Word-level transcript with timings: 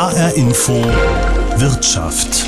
HR 0.00 0.36
Info 0.36 0.74
Wirtschaft. 1.56 2.46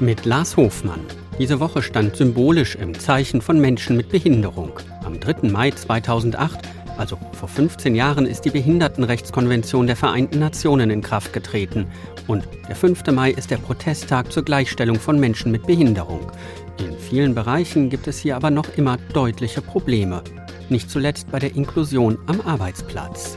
Mit 0.00 0.24
Lars 0.24 0.56
Hofmann. 0.56 1.00
Diese 1.38 1.60
Woche 1.60 1.82
stand 1.82 2.16
symbolisch 2.16 2.74
im 2.74 2.98
Zeichen 2.98 3.42
von 3.42 3.60
Menschen 3.60 3.98
mit 3.98 4.08
Behinderung. 4.08 4.72
Am 5.04 5.20
3. 5.20 5.50
Mai 5.50 5.72
2008, 5.72 6.60
also 6.96 7.18
vor 7.32 7.50
15 7.50 7.94
Jahren, 7.94 8.24
ist 8.24 8.46
die 8.46 8.50
Behindertenrechtskonvention 8.50 9.86
der 9.86 9.96
Vereinten 9.96 10.38
Nationen 10.38 10.88
in 10.88 11.02
Kraft 11.02 11.34
getreten. 11.34 11.86
Und 12.26 12.48
der 12.66 12.76
5. 12.76 13.04
Mai 13.12 13.32
ist 13.32 13.50
der 13.50 13.58
Protesttag 13.58 14.32
zur 14.32 14.42
Gleichstellung 14.42 14.98
von 14.98 15.20
Menschen 15.20 15.52
mit 15.52 15.66
Behinderung. 15.66 16.32
In 16.78 16.98
vielen 16.98 17.34
Bereichen 17.34 17.90
gibt 17.90 18.08
es 18.08 18.18
hier 18.18 18.36
aber 18.36 18.50
noch 18.50 18.74
immer 18.78 18.96
deutliche 19.12 19.60
Probleme. 19.60 20.22
Nicht 20.70 20.90
zuletzt 20.90 21.30
bei 21.30 21.38
der 21.38 21.54
Inklusion 21.54 22.16
am 22.26 22.40
Arbeitsplatz. 22.40 23.36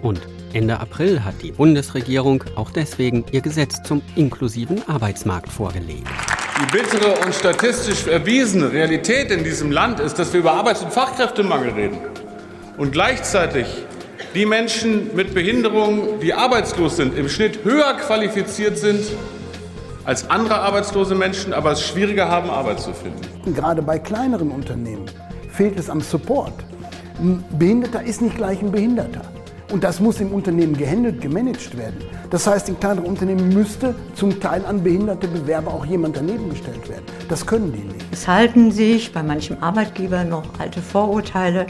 Und 0.00 0.20
Ende 0.52 0.80
April 0.80 1.24
hat 1.24 1.34
die 1.42 1.52
Bundesregierung 1.52 2.42
auch 2.56 2.70
deswegen 2.70 3.24
ihr 3.32 3.42
Gesetz 3.42 3.82
zum 3.82 4.02
inklusiven 4.16 4.82
Arbeitsmarkt 4.88 5.52
vorgelegt. 5.52 6.06
Die 6.60 6.76
bittere 6.76 7.14
und 7.24 7.34
statistisch 7.34 8.06
erwiesene 8.06 8.72
Realität 8.72 9.30
in 9.30 9.44
diesem 9.44 9.70
Land 9.70 10.00
ist, 10.00 10.18
dass 10.18 10.32
wir 10.32 10.40
über 10.40 10.52
Arbeits- 10.52 10.82
und 10.82 10.92
Fachkräftemangel 10.92 11.70
reden. 11.70 11.98
Und 12.78 12.92
gleichzeitig 12.92 13.66
die 14.34 14.46
Menschen 14.46 15.14
mit 15.14 15.34
Behinderungen, 15.34 16.20
die 16.20 16.32
arbeitslos 16.32 16.96
sind, 16.96 17.16
im 17.16 17.28
Schnitt 17.28 17.64
höher 17.64 17.94
qualifiziert 17.94 18.78
sind 18.78 19.04
als 20.04 20.30
andere 20.30 20.60
arbeitslose 20.60 21.14
Menschen, 21.14 21.52
aber 21.52 21.72
es 21.72 21.86
schwieriger 21.86 22.30
haben, 22.30 22.48
Arbeit 22.48 22.80
zu 22.80 22.94
finden. 22.94 23.20
Gerade 23.54 23.82
bei 23.82 23.98
kleineren 23.98 24.50
Unternehmen 24.50 25.04
fehlt 25.50 25.78
es 25.78 25.90
am 25.90 26.00
Support. 26.00 26.54
Ein 27.20 27.44
Behinderter 27.58 28.02
ist 28.02 28.22
nicht 28.22 28.36
gleich 28.36 28.62
ein 28.62 28.72
Behinderter. 28.72 29.20
Und 29.70 29.84
das 29.84 30.00
muss 30.00 30.18
im 30.20 30.32
Unternehmen 30.32 30.76
gehandelt, 30.76 31.20
gemanagt 31.20 31.76
werden. 31.76 31.98
Das 32.30 32.46
heißt, 32.46 32.70
in 32.70 32.80
kleineren 32.80 33.06
Unternehmen 33.06 33.50
müsste 33.50 33.94
zum 34.14 34.40
Teil 34.40 34.64
an 34.64 34.82
behinderte 34.82 35.28
Bewerber 35.28 35.72
auch 35.72 35.84
jemand 35.84 36.16
daneben 36.16 36.48
gestellt 36.48 36.88
werden. 36.88 37.04
Das 37.28 37.44
können 37.44 37.72
die 37.72 37.80
nicht. 37.80 38.06
Es 38.10 38.26
halten 38.26 38.70
sich 38.70 39.12
bei 39.12 39.22
manchem 39.22 39.58
Arbeitgeber 39.60 40.24
noch 40.24 40.44
alte 40.58 40.80
Vorurteile, 40.80 41.66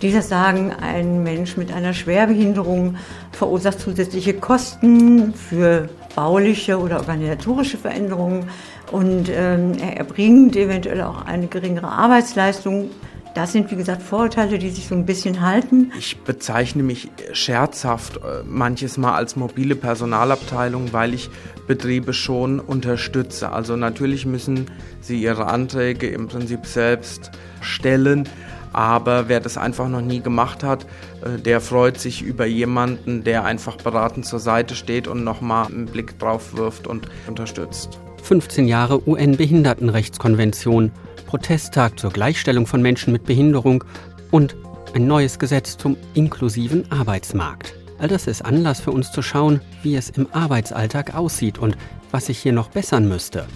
die 0.00 0.12
sagen, 0.20 0.72
ein 0.80 1.22
Mensch 1.22 1.56
mit 1.56 1.72
einer 1.72 1.92
Schwerbehinderung 1.92 2.96
verursacht 3.32 3.80
zusätzliche 3.80 4.34
Kosten 4.34 5.34
für 5.34 5.88
bauliche 6.14 6.78
oder 6.78 6.98
organisatorische 6.98 7.76
Veränderungen 7.76 8.44
und 8.92 9.28
ähm, 9.28 9.72
er 9.80 9.98
erbringt 9.98 10.56
eventuell 10.56 11.02
auch 11.02 11.26
eine 11.26 11.46
geringere 11.46 11.88
Arbeitsleistung 11.88 12.90
das 13.34 13.52
sind, 13.52 13.70
wie 13.70 13.76
gesagt, 13.76 14.02
Vorurteile, 14.02 14.58
die 14.58 14.70
sich 14.70 14.88
so 14.88 14.94
ein 14.94 15.06
bisschen 15.06 15.40
halten. 15.40 15.92
Ich 15.98 16.18
bezeichne 16.18 16.82
mich 16.82 17.08
scherzhaft 17.32 18.16
äh, 18.16 18.42
manches 18.44 18.96
Mal 18.96 19.14
als 19.14 19.36
mobile 19.36 19.76
Personalabteilung, 19.76 20.92
weil 20.92 21.14
ich 21.14 21.30
Betriebe 21.66 22.12
schon 22.12 22.58
unterstütze. 22.58 23.52
Also 23.52 23.76
natürlich 23.76 24.26
müssen 24.26 24.66
sie 25.00 25.22
ihre 25.22 25.46
Anträge 25.46 26.08
im 26.08 26.28
Prinzip 26.28 26.66
selbst 26.66 27.30
stellen. 27.60 28.28
Aber 28.72 29.28
wer 29.28 29.40
das 29.40 29.58
einfach 29.58 29.88
noch 29.88 30.00
nie 30.00 30.20
gemacht 30.20 30.62
hat, 30.62 30.86
äh, 31.24 31.38
der 31.38 31.60
freut 31.60 31.98
sich 31.98 32.22
über 32.22 32.46
jemanden, 32.46 33.24
der 33.24 33.44
einfach 33.44 33.76
beratend 33.76 34.26
zur 34.26 34.38
Seite 34.38 34.74
steht 34.74 35.08
und 35.08 35.24
nochmal 35.24 35.66
einen 35.66 35.86
Blick 35.86 36.18
drauf 36.18 36.56
wirft 36.56 36.86
und 36.86 37.08
unterstützt. 37.26 37.98
15 38.30 38.68
Jahre 38.68 39.08
UN-Behindertenrechtskonvention 39.08 40.92
Protesttag 41.26 41.98
zur 41.98 42.12
Gleichstellung 42.12 42.64
von 42.64 42.80
Menschen 42.80 43.12
mit 43.12 43.24
Behinderung 43.24 43.82
und 44.30 44.54
ein 44.94 45.08
neues 45.08 45.40
Gesetz 45.40 45.76
zum 45.76 45.96
inklusiven 46.14 46.88
Arbeitsmarkt. 46.92 47.74
All 47.98 48.06
das 48.06 48.28
ist 48.28 48.42
Anlass 48.42 48.78
für 48.78 48.92
uns 48.92 49.10
zu 49.10 49.20
schauen, 49.20 49.60
wie 49.82 49.96
es 49.96 50.10
im 50.10 50.28
Arbeitsalltag 50.32 51.16
aussieht 51.16 51.58
und 51.58 51.76
was 52.12 52.26
sich 52.26 52.38
hier 52.38 52.52
noch 52.52 52.68
bessern 52.68 53.08
müsste. 53.08 53.46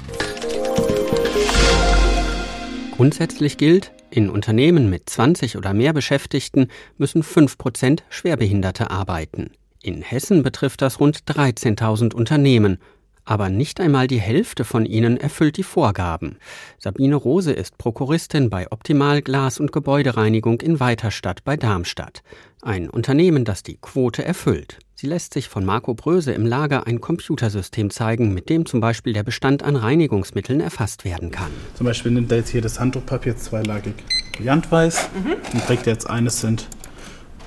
Grundsätzlich 2.97 3.59
gilt, 3.59 3.93
in 4.11 4.29
Unternehmen 4.29 4.91
mit 4.91 5.09
20 5.09 5.57
oder 5.57 5.73
mehr 5.73 5.93
Beschäftigten 5.93 6.67
müssen 6.99 7.23
5% 7.23 8.01
Schwerbehinderte 8.09 8.91
arbeiten. 8.91 9.53
In 9.85 10.03
Hessen 10.03 10.43
betrifft 10.43 10.83
das 10.83 10.99
rund 10.99 11.25
13.000 11.27 12.13
Unternehmen 12.13 12.79
aber 13.25 13.49
nicht 13.49 13.81
einmal 13.81 14.07
die 14.07 14.21
Hälfte 14.21 14.65
von 14.65 14.87
ihnen 14.87 15.17
erfüllt 15.17 15.57
die 15.57 15.63
Vorgaben. 15.63 16.37
Sabine 16.79 17.17
Rose 17.17 17.53
ist 17.53 17.79
Prokuristin 17.79 18.51
bei 18.51 18.71
Optimal 18.71 19.23
Glas- 19.23 19.61
und 19.61 19.73
Gebäudereinigung 19.73 20.61
in 20.61 20.81
Weiterstadt 20.81 21.45
bei 21.45 21.57
Darmstadt. 21.57 22.23
Ein 22.63 22.89
Unternehmen, 22.89 23.45
das 23.45 23.63
die 23.63 23.79
Quote 23.81 24.25
erfüllt. 24.25 24.79
Sie 24.95 25.07
lässt 25.07 25.35
sich 25.35 25.49
von 25.49 25.65
Marco 25.65 25.93
Bröse 25.95 26.33
im 26.33 26.47
Lager 26.47 26.87
ein 26.87 27.01
Computersystem 27.01 27.91
zeigen, 27.91 28.33
mit 28.33 28.49
dem 28.49 28.65
zum 28.65 28.81
Beispiel 28.81 29.13
der 29.13 29.23
Bestand 29.23 29.63
an 29.63 29.77
Reinigungsmitteln 29.77 30.61
erfasst 30.61 31.05
werden 31.05 31.31
kann. 31.31 31.51
Zum 31.75 31.87
Beispiel 31.87 32.13
nimmt 32.13 32.31
er 32.31 32.39
jetzt 32.39 32.51
hier 32.51 32.63
das 32.63 32.81
Handtuchpapier 32.81 33.37
zweilagig 33.37 33.95
brillantweiß 34.37 35.11
mhm. 35.15 35.37
und 35.53 35.67
trägt 35.67 35.87
jetzt 35.87 36.09
eines 36.09 36.41
sind 36.41 36.69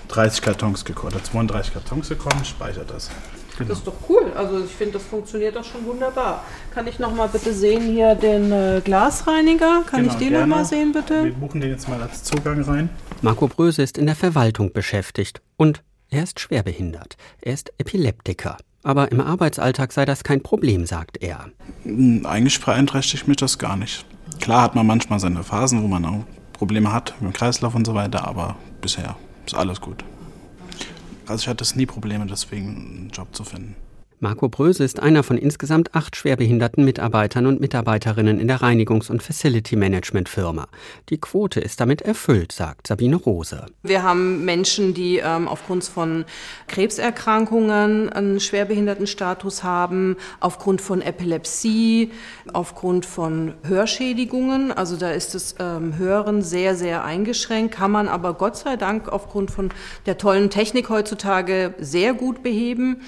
30 0.09 0.41
Kartons 0.41 0.85
gekommen, 0.85 1.13
oder 1.13 1.23
32 1.23 1.73
Kartons 1.73 2.09
gekommen, 2.09 2.45
speichert 2.45 2.89
das. 2.89 3.09
Genau. 3.57 3.69
Das 3.69 3.79
ist 3.79 3.87
doch 3.87 3.95
cool. 4.09 4.31
Also 4.35 4.63
ich 4.63 4.71
finde, 4.71 4.93
das 4.93 5.03
funktioniert 5.03 5.55
doch 5.55 5.63
schon 5.63 5.85
wunderbar. 5.85 6.43
Kann 6.73 6.87
ich 6.87 6.99
noch 6.99 7.13
mal 7.13 7.27
bitte 7.27 7.53
sehen 7.53 7.81
hier 7.81 8.15
den 8.15 8.51
äh, 8.51 8.81
Glasreiniger? 8.83 9.83
Kann 9.85 10.01
genau, 10.01 10.13
ich 10.13 10.19
den 10.19 10.29
gerne. 10.29 10.47
noch 10.47 10.57
mal 10.57 10.65
sehen 10.65 10.91
bitte? 10.91 11.25
Wir 11.25 11.33
buchen 11.33 11.61
den 11.61 11.71
jetzt 11.71 11.89
mal 11.89 12.01
als 12.01 12.23
Zugang 12.23 12.61
rein. 12.61 12.89
Marco 13.21 13.47
Bröse 13.47 13.81
ist 13.81 13.97
in 13.97 14.05
der 14.05 14.15
Verwaltung 14.15 14.73
beschäftigt 14.73 15.41
und 15.57 15.83
er 16.09 16.23
ist 16.23 16.39
schwerbehindert. 16.39 17.17
Er 17.41 17.53
ist 17.53 17.73
Epileptiker. 17.77 18.57
Aber 18.83 19.11
im 19.11 19.19
Arbeitsalltag 19.19 19.91
sei 19.91 20.05
das 20.05 20.23
kein 20.23 20.41
Problem, 20.41 20.85
sagt 20.85 21.17
er. 21.21 21.49
Hm, 21.83 22.25
eigentlich 22.25 22.63
beeinträchtigt 22.63 23.27
mich 23.27 23.37
das 23.37 23.57
gar 23.57 23.75
nicht. 23.75 24.05
Klar 24.39 24.61
hat 24.61 24.75
man 24.75 24.85
manchmal 24.85 25.19
seine 25.19 25.43
Phasen, 25.43 25.83
wo 25.83 25.87
man 25.87 26.05
auch 26.05 26.23
Probleme 26.53 26.93
hat 26.93 27.13
mit 27.19 27.31
dem 27.31 27.33
Kreislauf 27.33 27.75
und 27.75 27.85
so 27.85 27.95
weiter, 27.95 28.27
aber 28.27 28.55
bisher 28.81 29.15
ist 29.45 29.55
alles 29.55 29.81
gut. 29.81 30.03
Also 31.27 31.43
ich 31.43 31.47
hatte 31.47 31.63
es 31.63 31.75
nie 31.75 31.85
Probleme, 31.85 32.25
deswegen 32.25 32.67
einen 32.67 33.09
Job 33.13 33.35
zu 33.35 33.43
finden. 33.43 33.75
Marco 34.19 34.49
Bröse 34.49 34.83
ist 34.83 34.99
einer 34.99 35.21
von 35.21 35.37
insgesamt 35.37 35.93
acht 35.93 36.15
schwerbehinderten 36.15 36.83
Mitarbeitern 36.83 37.45
und 37.45 37.61
Mitarbeiterinnen 37.61 38.39
in 38.39 38.47
der 38.47 38.61
Reinigungs- 38.61 39.11
und 39.11 39.21
Facility 39.21 39.75
Management 39.75 40.27
Firma. 40.27 40.67
Die 41.09 41.19
Quote 41.21 41.59
ist 41.59 41.79
damit 41.79 42.01
erfüllt, 42.01 42.51
sagt 42.51 42.87
Sabine 42.87 43.17
Rose. 43.17 43.67
Wir 43.83 44.01
haben 44.01 44.43
Menschen, 44.43 44.95
die 44.95 45.17
ähm, 45.17 45.47
aufgrund 45.47 45.83
von 45.83 46.25
Krebserkrankungen 46.67 48.09
einen 48.09 48.39
Schwerbehindertenstatus 48.39 49.63
haben, 49.63 50.15
aufgrund 50.39 50.81
von 50.81 51.03
Epilepsie, 51.03 52.11
aufgrund 52.51 53.05
von 53.05 53.53
Hörschädigungen. 53.67 54.71
Also 54.71 54.97
da 54.97 55.11
ist 55.11 55.35
das 55.35 55.53
ähm, 55.59 55.95
Hören 55.95 56.41
sehr, 56.41 56.75
sehr 56.75 57.03
eingeschränkt, 57.03 57.75
kann 57.75 57.91
man 57.91 58.07
aber 58.07 58.33
Gott 58.33 58.57
sei 58.57 58.77
Dank 58.77 59.09
aufgrund 59.09 59.51
von 59.51 59.69
der 60.07 60.17
tollen 60.17 60.49
Technik 60.49 60.89
heutzutage 60.89 61.75
sehr 61.77 62.15
gut 62.15 62.41
beheben 62.41 63.01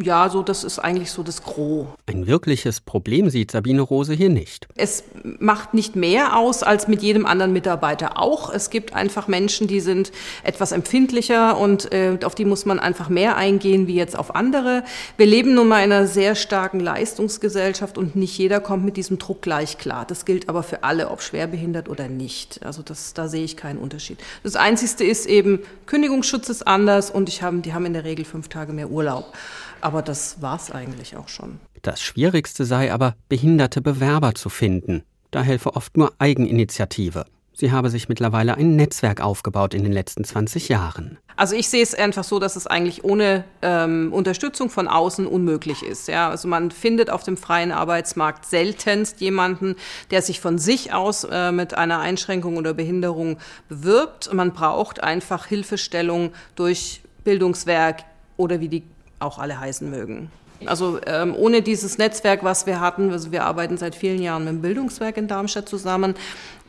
ja, 0.00 0.28
so 0.28 0.42
das 0.48 0.64
ist 0.64 0.78
eigentlich 0.78 1.10
so 1.10 1.22
das 1.22 1.42
Gros. 1.42 1.86
Ein 2.06 2.26
wirkliches 2.26 2.80
Problem 2.80 3.30
sieht 3.30 3.50
Sabine 3.50 3.82
Rose 3.82 4.14
hier 4.14 4.30
nicht. 4.30 4.66
Es 4.76 5.04
macht 5.38 5.74
nicht 5.74 5.96
mehr 5.96 6.36
aus 6.36 6.62
als 6.62 6.88
mit 6.88 7.02
jedem 7.02 7.26
anderen 7.26 7.52
Mitarbeiter 7.52 8.18
auch. 8.18 8.52
Es 8.52 8.70
gibt 8.70 8.94
einfach 8.94 9.28
Menschen, 9.28 9.66
die 9.66 9.80
sind 9.80 10.10
etwas 10.42 10.72
empfindlicher 10.72 11.58
und 11.58 11.92
äh, 11.92 12.18
auf 12.24 12.34
die 12.34 12.44
muss 12.44 12.64
man 12.64 12.78
einfach 12.78 13.08
mehr 13.08 13.36
eingehen 13.36 13.86
wie 13.86 13.94
jetzt 13.94 14.18
auf 14.18 14.34
andere. 14.34 14.84
Wir 15.16 15.26
leben 15.26 15.54
nun 15.54 15.68
mal 15.68 15.84
in 15.84 15.92
einer 15.92 16.06
sehr 16.06 16.34
starken 16.34 16.80
Leistungsgesellschaft 16.80 17.98
und 17.98 18.16
nicht 18.16 18.36
jeder 18.38 18.60
kommt 18.60 18.84
mit 18.84 18.96
diesem 18.96 19.18
Druck 19.18 19.42
gleich 19.42 19.78
klar. 19.78 20.04
Das 20.06 20.24
gilt 20.24 20.48
aber 20.48 20.62
für 20.62 20.82
alle, 20.82 21.10
ob 21.10 21.22
schwerbehindert 21.22 21.88
oder 21.88 22.08
nicht. 22.08 22.64
Also 22.64 22.82
das, 22.82 23.14
da 23.14 23.28
sehe 23.28 23.44
ich 23.44 23.56
keinen 23.56 23.78
Unterschied. 23.78 24.18
Das 24.42 24.56
Einzige 24.56 25.04
ist 25.04 25.26
eben, 25.26 25.60
Kündigungsschutz 25.86 26.48
ist 26.48 26.66
anders 26.66 27.10
und 27.10 27.28
ich 27.28 27.42
haben, 27.42 27.62
die 27.62 27.74
haben 27.74 27.86
in 27.86 27.92
der 27.92 28.04
Regel 28.04 28.24
fünf 28.24 28.48
Tage 28.48 28.72
mehr 28.72 28.90
Urlaub. 28.90 29.32
Aber 29.80 30.02
das 30.02 30.42
war 30.42 30.56
es 30.56 30.70
eigentlich 30.70 31.16
auch 31.16 31.28
schon. 31.28 31.60
Das 31.82 32.00
Schwierigste 32.02 32.64
sei 32.64 32.92
aber, 32.92 33.14
behinderte 33.28 33.80
Bewerber 33.80 34.34
zu 34.34 34.48
finden. 34.48 35.02
Da 35.30 35.42
helfe 35.42 35.76
oft 35.76 35.96
nur 35.96 36.12
Eigeninitiative. 36.18 37.26
Sie 37.52 37.72
habe 37.72 37.90
sich 37.90 38.08
mittlerweile 38.08 38.54
ein 38.54 38.76
Netzwerk 38.76 39.20
aufgebaut 39.20 39.74
in 39.74 39.82
den 39.82 39.92
letzten 39.92 40.22
20 40.22 40.68
Jahren. 40.68 41.18
Also 41.34 41.56
ich 41.56 41.68
sehe 41.68 41.82
es 41.82 41.92
einfach 41.92 42.22
so, 42.22 42.38
dass 42.38 42.54
es 42.54 42.68
eigentlich 42.68 43.02
ohne 43.02 43.42
ähm, 43.62 44.12
Unterstützung 44.12 44.70
von 44.70 44.86
außen 44.86 45.26
unmöglich 45.26 45.82
ist. 45.82 46.06
Ja? 46.06 46.30
Also 46.30 46.46
man 46.46 46.70
findet 46.70 47.10
auf 47.10 47.24
dem 47.24 47.36
freien 47.36 47.72
Arbeitsmarkt 47.72 48.44
seltenst 48.44 49.20
jemanden, 49.20 49.74
der 50.12 50.22
sich 50.22 50.40
von 50.40 50.58
sich 50.58 50.92
aus 50.92 51.24
äh, 51.24 51.50
mit 51.50 51.74
einer 51.74 51.98
Einschränkung 51.98 52.58
oder 52.58 52.74
Behinderung 52.74 53.38
bewirbt. 53.68 54.32
Man 54.32 54.52
braucht 54.52 55.02
einfach 55.02 55.46
Hilfestellung 55.46 56.30
durch 56.54 57.00
Bildungswerk 57.24 58.04
oder 58.36 58.60
wie 58.60 58.68
die 58.68 58.84
auch 59.18 59.38
alle 59.38 59.58
heißen 59.58 59.88
mögen. 59.88 60.30
Also 60.66 60.98
ähm, 61.06 61.34
ohne 61.36 61.62
dieses 61.62 61.98
Netzwerk, 61.98 62.42
was 62.42 62.66
wir 62.66 62.80
hatten, 62.80 63.12
also 63.12 63.30
wir 63.30 63.44
arbeiten 63.44 63.76
seit 63.76 63.94
vielen 63.94 64.20
Jahren 64.20 64.44
mit 64.44 64.54
dem 64.54 64.62
Bildungswerk 64.62 65.16
in 65.16 65.28
Darmstadt 65.28 65.68
zusammen, 65.68 66.14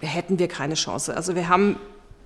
hätten 0.02 0.38
wir 0.38 0.48
keine 0.48 0.76
Chance. 0.76 1.16
Also 1.16 1.36
wir 1.36 1.50
haben 1.50 1.78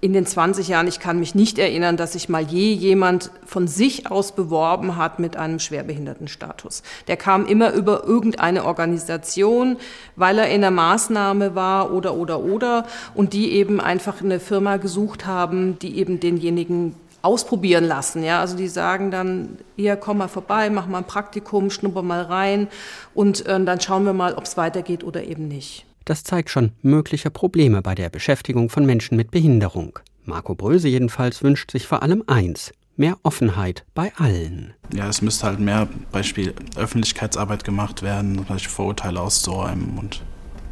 in 0.04 0.12
den 0.12 0.26
20 0.26 0.68
Jahren, 0.68 0.90
ich 0.90 1.00
kann 1.00 1.18
mich 1.18 1.34
nicht 1.34 1.58
erinnern, 1.58 1.96
dass 1.96 2.12
sich 2.12 2.28
mal 2.28 2.44
je 2.44 2.74
jemand 2.74 3.32
von 3.46 3.70
sich 3.70 4.12
aus 4.12 4.34
beworben 4.34 4.98
hat 4.98 5.20
mit 5.20 5.38
einem 5.38 5.60
Schwerbehindertenstatus. 5.60 6.84
Der 7.08 7.16
kam 7.16 7.46
immer 7.46 7.72
über 7.72 8.04
irgendeine 8.04 8.66
Organisation, 8.66 9.78
weil 10.18 10.40
er 10.40 10.50
in 10.50 10.60
der 10.60 10.72
Maßnahme 10.72 11.56
war 11.56 11.94
oder, 11.94 12.16
oder, 12.16 12.42
oder 12.42 12.86
und 13.16 13.32
die 13.32 13.54
eben 13.54 13.80
einfach 13.80 14.22
eine 14.22 14.42
Firma 14.42 14.76
gesucht 14.76 15.26
haben, 15.26 15.80
die 15.80 15.98
eben 15.98 16.20
denjenigen 16.20 16.96
ausprobieren 17.24 17.86
lassen. 17.86 18.24
Ja, 18.24 18.42
also 18.42 18.56
die 18.56 18.68
sagen 18.68 19.10
dann, 19.10 19.58
hier 19.76 19.96
komm 19.96 20.20
mal 20.20 20.28
vorbei, 20.28 20.70
mach 20.70 20.88
mal 20.88 21.00
ein 21.00 21.08
Praktikum, 21.08 21.72
schnupper 21.72 22.04
mal 22.04 22.22
rein 22.22 22.68
und 23.16 23.46
äh, 23.48 23.64
dann 23.64 23.82
schauen 23.82 24.06
wir 24.06 24.14
mal, 24.14 24.36
ob 24.36 24.44
es 24.44 24.58
weitergeht 24.58 25.04
oder 25.04 25.24
eben 25.24 25.48
nicht. 25.48 25.86
Das 26.06 26.24
zeigt 26.24 26.50
schon 26.50 26.74
mögliche 26.82 27.32
Probleme 27.32 27.82
bei 27.82 27.96
der 27.96 28.10
Beschäftigung 28.10 28.70
von 28.70 28.86
Menschen 28.86 29.16
mit 29.16 29.32
Behinderung. 29.32 30.00
Marco 30.26 30.54
Bröse 30.54 30.90
jedenfalls 30.90 31.44
wünscht 31.44 31.72
sich 31.72 31.88
vor 31.88 32.04
allem 32.04 32.24
eins, 32.28 32.74
mehr 32.98 33.18
Offenheit 33.24 33.86
bei 33.96 34.12
allen. 34.18 34.74
Ja, 34.94 35.08
es 35.08 35.22
müsste 35.22 35.48
halt 35.48 35.60
mehr 35.60 35.88
Beispiel 36.12 36.54
Öffentlichkeitsarbeit 36.76 37.64
gemacht 37.64 38.02
werden, 38.02 38.36
zum 38.36 38.46
Beispiel 38.46 38.72
Vorurteile 38.72 39.22
auszuräumen 39.22 39.98
und 39.98 40.22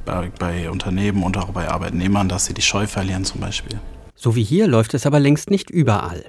bei, 0.06 0.32
bei 0.38 0.70
Unternehmen 0.70 1.24
und 1.24 1.38
auch 1.38 1.50
bei 1.50 1.70
Arbeitnehmern, 1.70 2.28
dass 2.28 2.46
sie 2.46 2.54
die 2.54 2.62
Scheu 2.62 2.88
verlieren 2.88 3.24
zum 3.24 3.40
Beispiel. 3.40 3.80
So 4.16 4.36
wie 4.36 4.44
hier 4.44 4.68
läuft 4.68 4.94
es 4.94 5.06
aber 5.06 5.20
längst 5.20 5.50
nicht 5.50 5.70
überall. 5.70 6.24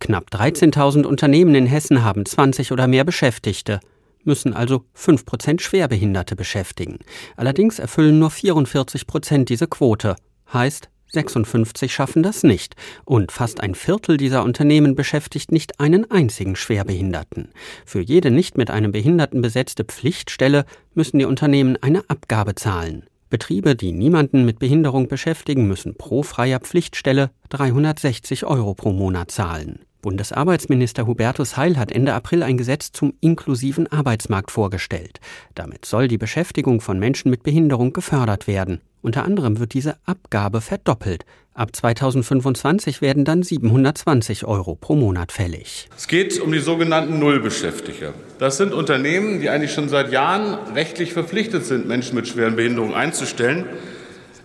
Knapp 0.00 0.30
13.000 0.32 1.04
Unternehmen 1.04 1.54
in 1.54 1.66
Hessen 1.66 2.04
haben 2.04 2.24
20 2.24 2.72
oder 2.72 2.86
mehr 2.86 3.04
Beschäftigte 3.04 3.80
müssen 4.24 4.54
also 4.54 4.84
5% 4.96 5.60
Schwerbehinderte 5.60 6.36
beschäftigen. 6.36 6.98
Allerdings 7.36 7.78
erfüllen 7.78 8.18
nur 8.18 8.30
44 8.30 9.06
Prozent 9.06 9.48
diese 9.48 9.66
Quote. 9.66 10.16
Heißt, 10.52 10.88
56 11.12 11.92
schaffen 11.92 12.22
das 12.22 12.42
nicht. 12.42 12.74
Und 13.04 13.32
fast 13.32 13.60
ein 13.60 13.74
Viertel 13.74 14.16
dieser 14.16 14.44
Unternehmen 14.44 14.94
beschäftigt 14.94 15.52
nicht 15.52 15.78
einen 15.78 16.10
einzigen 16.10 16.56
Schwerbehinderten. 16.56 17.50
Für 17.84 18.00
jede 18.00 18.30
nicht 18.30 18.56
mit 18.56 18.70
einem 18.70 18.92
Behinderten 18.92 19.42
besetzte 19.42 19.84
Pflichtstelle 19.84 20.64
müssen 20.94 21.18
die 21.18 21.26
Unternehmen 21.26 21.76
eine 21.82 22.08
Abgabe 22.08 22.54
zahlen. 22.54 23.04
Betriebe, 23.32 23.74
die 23.74 23.92
niemanden 23.92 24.44
mit 24.44 24.58
Behinderung 24.58 25.08
beschäftigen, 25.08 25.66
müssen 25.66 25.94
pro 25.94 26.22
freier 26.22 26.60
Pflichtstelle 26.60 27.30
360 27.48 28.44
Euro 28.44 28.74
pro 28.74 28.92
Monat 28.92 29.30
zahlen. 29.30 29.86
Bundesarbeitsminister 30.02 31.06
Hubertus 31.06 31.56
Heil 31.56 31.78
hat 31.78 31.90
Ende 31.90 32.12
April 32.12 32.42
ein 32.42 32.58
Gesetz 32.58 32.92
zum 32.92 33.14
inklusiven 33.22 33.90
Arbeitsmarkt 33.90 34.50
vorgestellt. 34.50 35.18
Damit 35.54 35.86
soll 35.86 36.08
die 36.08 36.18
Beschäftigung 36.18 36.82
von 36.82 36.98
Menschen 36.98 37.30
mit 37.30 37.42
Behinderung 37.42 37.94
gefördert 37.94 38.46
werden. 38.46 38.82
Unter 39.00 39.24
anderem 39.24 39.58
wird 39.58 39.72
diese 39.72 39.96
Abgabe 40.04 40.60
verdoppelt. 40.60 41.24
Ab 41.54 41.76
2025 41.76 43.02
werden 43.02 43.26
dann 43.26 43.42
720 43.42 44.46
Euro 44.46 44.74
pro 44.74 44.96
Monat 44.96 45.32
fällig. 45.32 45.86
Es 45.94 46.08
geht 46.08 46.40
um 46.40 46.50
die 46.50 46.60
sogenannten 46.60 47.18
Nullbeschäftiger. 47.18 48.14
Das 48.38 48.56
sind 48.56 48.72
Unternehmen, 48.72 49.38
die 49.42 49.50
eigentlich 49.50 49.74
schon 49.74 49.90
seit 49.90 50.10
Jahren 50.10 50.56
rechtlich 50.74 51.12
verpflichtet 51.12 51.66
sind, 51.66 51.86
Menschen 51.86 52.14
mit 52.14 52.26
schweren 52.26 52.56
Behinderungen 52.56 52.94
einzustellen, 52.94 53.66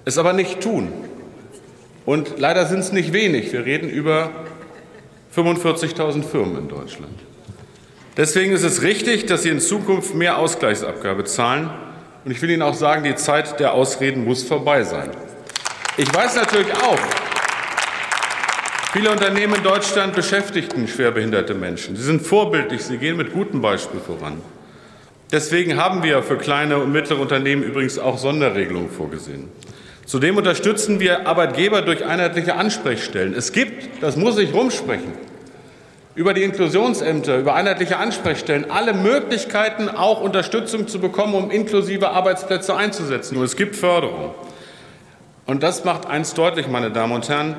es 0.03 0.17
aber 0.17 0.33
nicht 0.33 0.59
tun. 0.59 0.89
Und 2.05 2.39
leider 2.39 2.65
sind 2.65 2.79
es 2.79 2.91
nicht 2.91 3.13
wenig. 3.13 3.53
Wir 3.53 3.63
reden 3.63 3.89
über 3.89 4.31
45.000 5.33 6.23
Firmen 6.23 6.57
in 6.57 6.67
Deutschland. 6.67 7.15
Deswegen 8.17 8.51
ist 8.51 8.63
es 8.63 8.81
richtig, 8.81 9.27
dass 9.27 9.43
Sie 9.43 9.49
in 9.49 9.61
Zukunft 9.61 10.13
mehr 10.13 10.39
Ausgleichsabgabe 10.39 11.23
zahlen. 11.23 11.69
Und 12.25 12.31
ich 12.31 12.41
will 12.41 12.49
Ihnen 12.49 12.63
auch 12.63 12.73
sagen, 12.73 13.05
die 13.05 13.15
Zeit 13.15 13.61
der 13.61 13.73
Ausreden 13.73 14.25
muss 14.25 14.43
vorbei 14.43 14.83
sein. 14.83 15.11
Ich 15.99 16.13
weiß 16.13 16.35
natürlich 16.35 16.71
auch, 16.73 16.99
viele 18.93 19.09
Unternehmen 19.09 19.55
in 19.55 19.63
Deutschland 19.63 20.13
beschäftigen 20.13 20.87
schwerbehinderte 20.87 21.55
Menschen. 21.55 21.95
Sie 21.95 22.03
sind 22.03 22.21
vorbildlich, 22.21 22.83
sie 22.83 22.99
gehen 22.99 23.17
mit 23.17 23.33
gutem 23.33 23.61
Beispiel 23.61 23.99
voran. 23.99 24.39
Deswegen 25.31 25.75
haben 25.75 26.03
wir 26.03 26.21
für 26.21 26.37
kleine 26.37 26.77
und 26.77 26.91
mittlere 26.91 27.19
Unternehmen 27.19 27.63
übrigens 27.63 27.97
auch 27.97 28.19
Sonderregelungen 28.19 28.91
vorgesehen. 28.91 29.49
Zudem 30.05 30.37
unterstützen 30.37 30.99
wir 30.99 31.25
Arbeitgeber 31.25 31.81
durch 31.81 32.05
einheitliche 32.05 32.53
Ansprechstellen. 32.53 33.33
Es 33.33 33.51
gibt, 33.51 34.03
das 34.03 34.17
muss 34.17 34.37
ich 34.37 34.53
rumsprechen, 34.53 35.13
über 36.13 36.35
die 36.35 36.43
Inklusionsämter, 36.43 37.39
über 37.39 37.55
einheitliche 37.55 37.97
Ansprechstellen 37.97 38.69
alle 38.69 38.93
Möglichkeiten, 38.93 39.89
auch 39.89 40.21
Unterstützung 40.21 40.87
zu 40.87 40.99
bekommen, 40.99 41.33
um 41.33 41.49
inklusive 41.49 42.09
Arbeitsplätze 42.09 42.75
einzusetzen. 42.75 43.35
Und 43.37 43.45
es 43.45 43.55
gibt 43.55 43.75
Förderung. 43.75 44.35
Und 45.47 45.63
das 45.63 45.85
macht 45.85 46.05
eins 46.05 46.33
deutlich, 46.33 46.67
meine 46.67 46.91
Damen 46.91 47.13
und 47.13 47.27
Herren, 47.29 47.55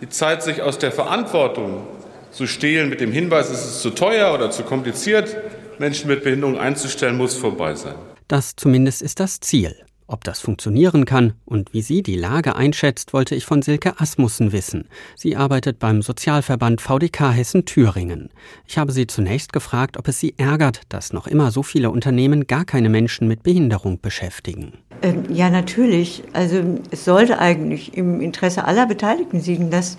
die 0.00 0.08
Zeit, 0.08 0.42
sich 0.42 0.62
aus 0.62 0.78
der 0.78 0.92
Verantwortung 0.92 1.86
zu 2.30 2.46
stehlen 2.46 2.88
mit 2.88 3.00
dem 3.00 3.12
Hinweis, 3.12 3.50
es 3.50 3.64
ist 3.64 3.82
zu 3.82 3.90
teuer 3.90 4.32
oder 4.32 4.50
zu 4.50 4.62
kompliziert, 4.62 5.36
Menschen 5.78 6.08
mit 6.08 6.22
Behinderung 6.22 6.56
einzustellen, 6.58 7.16
muss 7.16 7.36
vorbei 7.36 7.74
sein. 7.74 7.96
Das 8.28 8.54
zumindest 8.56 9.02
ist 9.02 9.20
das 9.20 9.40
Ziel. 9.40 9.74
Ob 10.12 10.24
das 10.24 10.40
funktionieren 10.40 11.06
kann 11.06 11.32
und 11.46 11.72
wie 11.72 11.80
sie 11.80 12.02
die 12.02 12.16
Lage 12.16 12.54
einschätzt, 12.54 13.14
wollte 13.14 13.34
ich 13.34 13.46
von 13.46 13.62
Silke 13.62 13.98
Asmussen 13.98 14.52
wissen. 14.52 14.84
Sie 15.16 15.36
arbeitet 15.36 15.78
beim 15.78 16.02
Sozialverband 16.02 16.82
VDK 16.82 17.30
Hessen 17.30 17.64
Thüringen. 17.64 18.28
Ich 18.66 18.76
habe 18.76 18.92
sie 18.92 19.06
zunächst 19.06 19.54
gefragt, 19.54 19.96
ob 19.96 20.06
es 20.08 20.20
sie 20.20 20.34
ärgert, 20.36 20.82
dass 20.90 21.14
noch 21.14 21.26
immer 21.26 21.50
so 21.50 21.62
viele 21.62 21.90
Unternehmen 21.90 22.46
gar 22.46 22.66
keine 22.66 22.90
Menschen 22.90 23.26
mit 23.26 23.42
Behinderung 23.42 24.00
beschäftigen. 24.02 24.74
Ähm, 25.00 25.24
ja, 25.30 25.48
natürlich. 25.48 26.22
Also 26.34 26.62
es 26.90 27.06
sollte 27.06 27.38
eigentlich 27.38 27.96
im 27.96 28.20
Interesse 28.20 28.66
aller 28.66 28.84
Beteiligten 28.84 29.40
liegen, 29.40 29.70
dass 29.70 29.96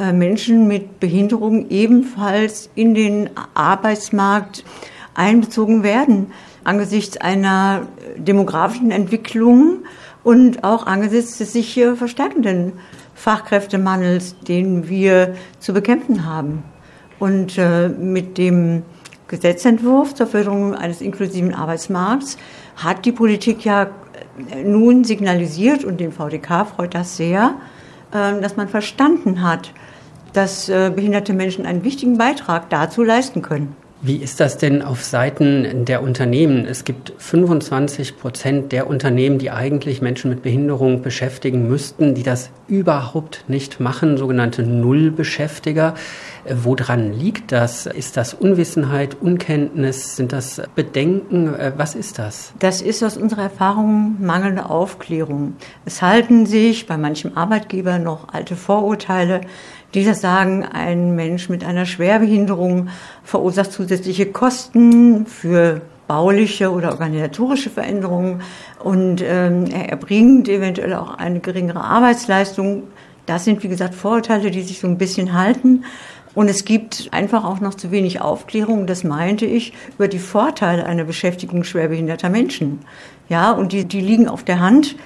äh, 0.00 0.12
Menschen 0.12 0.66
mit 0.66 0.98
Behinderung 0.98 1.70
ebenfalls 1.70 2.68
in 2.74 2.94
den 2.94 3.30
Arbeitsmarkt 3.54 4.64
einbezogen 5.14 5.84
werden 5.84 6.32
angesichts 6.64 7.16
einer 7.16 7.86
demografischen 8.16 8.90
Entwicklung 8.90 9.84
und 10.24 10.64
auch 10.64 10.86
angesichts 10.86 11.38
des 11.38 11.52
sich 11.52 11.80
verstärkenden 11.96 12.72
Fachkräftemangels, 13.14 14.36
den 14.40 14.88
wir 14.88 15.34
zu 15.58 15.72
bekämpfen 15.72 16.26
haben. 16.26 16.64
Und 17.18 17.56
äh, 17.58 17.88
mit 17.88 18.36
dem 18.38 18.82
Gesetzentwurf 19.28 20.14
zur 20.14 20.26
Förderung 20.26 20.74
eines 20.74 21.00
inklusiven 21.00 21.54
Arbeitsmarkts 21.54 22.36
hat 22.76 23.04
die 23.04 23.12
Politik 23.12 23.64
ja 23.64 23.88
nun 24.64 25.04
signalisiert, 25.04 25.84
und 25.84 26.00
den 26.00 26.12
VDK 26.12 26.66
freut 26.66 26.94
das 26.94 27.16
sehr, 27.16 27.54
äh, 28.12 28.40
dass 28.40 28.56
man 28.56 28.68
verstanden 28.68 29.42
hat, 29.42 29.72
dass 30.32 30.68
äh, 30.68 30.90
behinderte 30.94 31.32
Menschen 31.32 31.66
einen 31.66 31.84
wichtigen 31.84 32.18
Beitrag 32.18 32.70
dazu 32.70 33.02
leisten 33.02 33.42
können. 33.42 33.76
Wie 34.04 34.16
ist 34.16 34.40
das 34.40 34.58
denn 34.58 34.82
auf 34.82 35.04
Seiten 35.04 35.84
der 35.84 36.02
Unternehmen? 36.02 36.66
Es 36.66 36.82
gibt 36.82 37.12
25 37.18 38.18
Prozent 38.18 38.72
der 38.72 38.88
Unternehmen, 38.88 39.38
die 39.38 39.52
eigentlich 39.52 40.02
Menschen 40.02 40.28
mit 40.28 40.42
Behinderung 40.42 41.02
beschäftigen 41.02 41.68
müssten, 41.68 42.12
die 42.16 42.24
das 42.24 42.50
überhaupt 42.66 43.44
nicht 43.46 43.78
machen, 43.78 44.16
sogenannte 44.16 44.64
Nullbeschäftiger. 44.64 45.94
Woran 46.52 47.12
liegt 47.12 47.52
das? 47.52 47.86
Ist 47.86 48.16
das 48.16 48.34
Unwissenheit, 48.34 49.18
Unkenntnis? 49.20 50.16
Sind 50.16 50.32
das 50.32 50.60
Bedenken? 50.74 51.54
Äh, 51.54 51.70
was 51.76 51.94
ist 51.94 52.18
das? 52.18 52.54
Das 52.58 52.82
ist 52.82 53.04
aus 53.04 53.16
unserer 53.16 53.42
Erfahrung 53.42 54.16
mangelnde 54.18 54.68
Aufklärung. 54.68 55.54
Es 55.84 56.02
halten 56.02 56.46
sich 56.46 56.88
bei 56.88 56.98
manchem 56.98 57.36
Arbeitgeber 57.36 58.00
noch 58.00 58.26
alte 58.32 58.56
Vorurteile, 58.56 59.42
dieser 59.94 60.14
sagen, 60.14 60.64
ein 60.64 61.14
Mensch 61.14 61.48
mit 61.48 61.64
einer 61.64 61.86
Schwerbehinderung 61.86 62.88
verursacht 63.24 63.72
zusätzliche 63.72 64.26
Kosten 64.26 65.26
für 65.26 65.82
bauliche 66.08 66.70
oder 66.70 66.90
organisatorische 66.90 67.70
Veränderungen 67.70 68.42
und 68.82 69.22
ähm, 69.22 69.66
er 69.66 69.88
erbringt 69.88 70.48
eventuell 70.48 70.94
auch 70.94 71.14
eine 71.14 71.40
geringere 71.40 71.82
Arbeitsleistung. 71.82 72.84
Das 73.26 73.44
sind, 73.44 73.62
wie 73.62 73.68
gesagt, 73.68 73.94
Vorurteile, 73.94 74.50
die 74.50 74.62
sich 74.62 74.80
so 74.80 74.88
ein 74.88 74.98
bisschen 74.98 75.32
halten. 75.32 75.84
Und 76.34 76.48
es 76.48 76.64
gibt 76.64 77.08
einfach 77.12 77.44
auch 77.44 77.60
noch 77.60 77.74
zu 77.74 77.90
wenig 77.90 78.20
Aufklärung, 78.20 78.86
das 78.86 79.04
meinte 79.04 79.44
ich, 79.44 79.74
über 79.96 80.08
die 80.08 80.18
Vorteile 80.18 80.86
einer 80.86 81.04
Beschäftigung 81.04 81.62
schwerbehinderter 81.62 82.30
Menschen. 82.30 82.80
Ja, 83.28 83.52
und 83.52 83.72
die, 83.72 83.84
die 83.84 84.00
liegen 84.00 84.28
auf 84.28 84.42
der 84.42 84.60
Hand. 84.60 84.96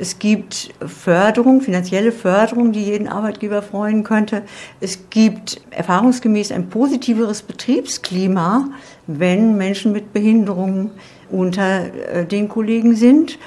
Es 0.00 0.18
gibt 0.18 0.72
Förderung, 0.86 1.60
finanzielle 1.60 2.12
Förderung, 2.12 2.72
die 2.72 2.84
jeden 2.84 3.08
Arbeitgeber 3.08 3.62
freuen 3.62 4.04
könnte. 4.04 4.42
Es 4.80 5.10
gibt 5.10 5.60
erfahrungsgemäß 5.70 6.52
ein 6.52 6.68
positiveres 6.68 7.42
Betriebsklima, 7.42 8.68
wenn 9.06 9.56
Menschen 9.56 9.92
mit 9.92 10.12
Behinderungen 10.12 10.90
unter 11.30 11.86
äh, 11.86 12.24
den 12.24 12.48
Kollegen 12.48 12.94
sind. 12.94 13.38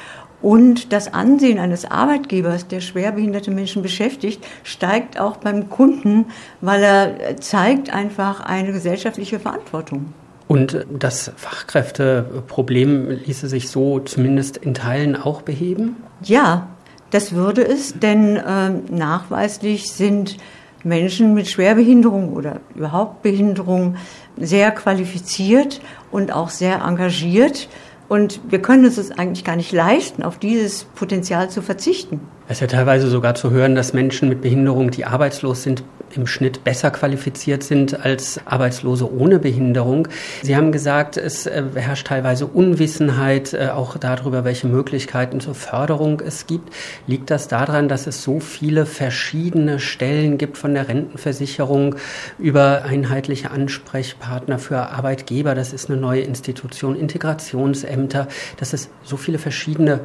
Und 0.42 0.92
das 0.92 1.14
Ansehen 1.14 1.60
eines 1.60 1.86
Arbeitgebers, 1.86 2.68
der 2.68 2.82
schwerbehinderte 2.82 3.52
Menschen 3.52 3.84
beschäftigt, 3.84 4.46
steigt 4.64 5.20
auch 5.20 5.38
beim 5.38 5.70
Kunden, 5.70 6.26
weil 6.62 6.84
er 6.84 7.38
zeigt 7.38 7.94
einfach 7.94 8.42
eine 8.42 8.74
gesellschaftliche 8.74 9.40
Verantwortung. 9.40 10.14
Und 10.52 10.86
das 10.92 11.32
Fachkräfteproblem 11.38 13.10
ließe 13.26 13.48
sich 13.48 13.70
so 13.70 14.02
zumindest 14.02 14.58
in 14.58 14.74
Teilen 14.74 15.16
auch 15.16 15.44
beheben? 15.44 15.96
Ja, 16.24 16.68
Das 17.12 17.34
würde 17.34 17.66
es, 17.66 17.98
denn 17.98 18.36
äh, 18.36 18.70
nachweislich 18.90 19.94
sind 19.94 20.36
Menschen 20.84 21.34
mit 21.34 21.48
Schwerbehinderung 21.50 22.34
oder 22.34 22.60
überhaupt 22.76 23.22
Behinderung 23.22 23.96
sehr 24.36 24.72
qualifiziert 24.72 25.80
und 26.12 26.34
auch 26.34 26.50
sehr 26.50 26.82
engagiert. 26.82 27.70
Und 28.10 28.42
wir 28.50 28.62
können 28.62 28.84
uns 28.84 28.98
es 28.98 29.12
eigentlich 29.12 29.46
gar 29.46 29.56
nicht 29.56 29.72
leisten, 29.72 30.22
auf 30.22 30.38
dieses 30.38 30.84
Potenzial 30.84 31.50
zu 31.50 31.62
verzichten. 31.62 32.20
Es 32.50 32.58
ist 32.58 32.62
ja 32.62 32.68
teilweise 32.68 33.08
sogar 33.08 33.36
zu 33.36 33.52
hören, 33.52 33.74
dass 33.74 33.94
Menschen 33.94 34.28
mit 34.28 34.42
Behinderung, 34.42 34.92
die 34.92 35.06
arbeitslos 35.06 35.64
sind, 35.64 35.84
im 36.16 36.28
Schnitt 36.28 36.64
besser 36.64 36.92
qualifiziert 36.92 37.64
sind 37.64 38.04
als 38.06 38.40
Arbeitslose 38.46 39.12
ohne 39.12 39.40
Behinderung. 39.40 40.08
Sie 40.42 40.56
haben 40.56 40.72
gesagt, 40.72 41.18
es 41.18 41.46
äh, 41.46 41.64
herrscht 41.76 42.08
teilweise 42.08 42.48
Unwissenheit 42.48 43.54
äh, 43.54 43.70
auch 43.70 43.98
darüber, 43.98 44.44
welche 44.44 44.68
Möglichkeiten 44.68 45.40
zur 45.40 45.56
Förderung 45.56 46.22
es 46.22 46.48
gibt. 46.48 46.74
Liegt 47.08 47.30
das 47.32 47.48
daran, 47.48 47.88
dass 47.88 48.08
es 48.08 48.24
so 48.24 48.40
viele 48.40 48.86
verschiedene 48.86 49.80
Stellen 49.80 50.38
gibt 50.38 50.58
von 50.58 50.74
der 50.74 50.88
Rentenversicherung 50.88 51.96
über 52.40 52.84
einheitliche 52.84 53.52
Ansprechpartner 53.52 54.60
für 54.60 54.90
Arbeitgeber? 54.90 55.56
Das 55.56 55.74
ist 55.74 55.90
eine 55.90 56.00
neue 56.00 56.22
Institution, 56.22 56.96
Integrationsämter, 56.96 58.28
dass 58.58 58.74
es 58.74 58.90
so 59.04 59.18
viele 59.18 59.40
verschiedene 59.40 60.02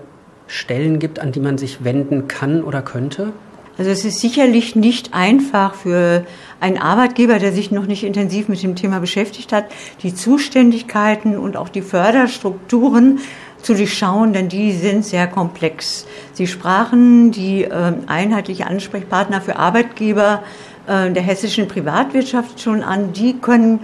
Stellen 0.46 0.98
gibt, 0.98 1.18
an 1.18 1.32
die 1.32 1.40
man 1.40 1.58
sich 1.58 1.84
wenden 1.84 2.28
kann 2.28 2.62
oder 2.62 2.82
könnte? 2.82 3.32
Also 3.78 3.90
es 3.90 4.04
ist 4.04 4.20
sicherlich 4.20 4.74
nicht 4.74 5.12
einfach 5.12 5.74
für 5.74 6.24
einen 6.60 6.78
Arbeitgeber, 6.78 7.38
der 7.38 7.52
sich 7.52 7.70
noch 7.70 7.86
nicht 7.86 8.04
intensiv 8.04 8.48
mit 8.48 8.62
dem 8.62 8.74
Thema 8.74 9.00
beschäftigt 9.00 9.52
hat, 9.52 9.66
die 10.02 10.14
Zuständigkeiten 10.14 11.36
und 11.36 11.56
auch 11.56 11.68
die 11.68 11.82
Förderstrukturen 11.82 13.20
zu 13.60 13.74
durchschauen, 13.74 14.32
denn 14.32 14.48
die 14.48 14.72
sind 14.72 15.04
sehr 15.04 15.26
komplex. 15.26 16.06
Sie 16.32 16.46
sprachen 16.46 17.32
die 17.32 17.64
äh, 17.64 17.92
einheitliche 18.06 18.66
Ansprechpartner 18.66 19.40
für 19.40 19.56
Arbeitgeber 19.56 20.42
äh, 20.86 21.10
der 21.10 21.22
hessischen 21.22 21.68
Privatwirtschaft 21.68 22.60
schon 22.60 22.82
an. 22.82 23.12
Die 23.12 23.34
können 23.34 23.80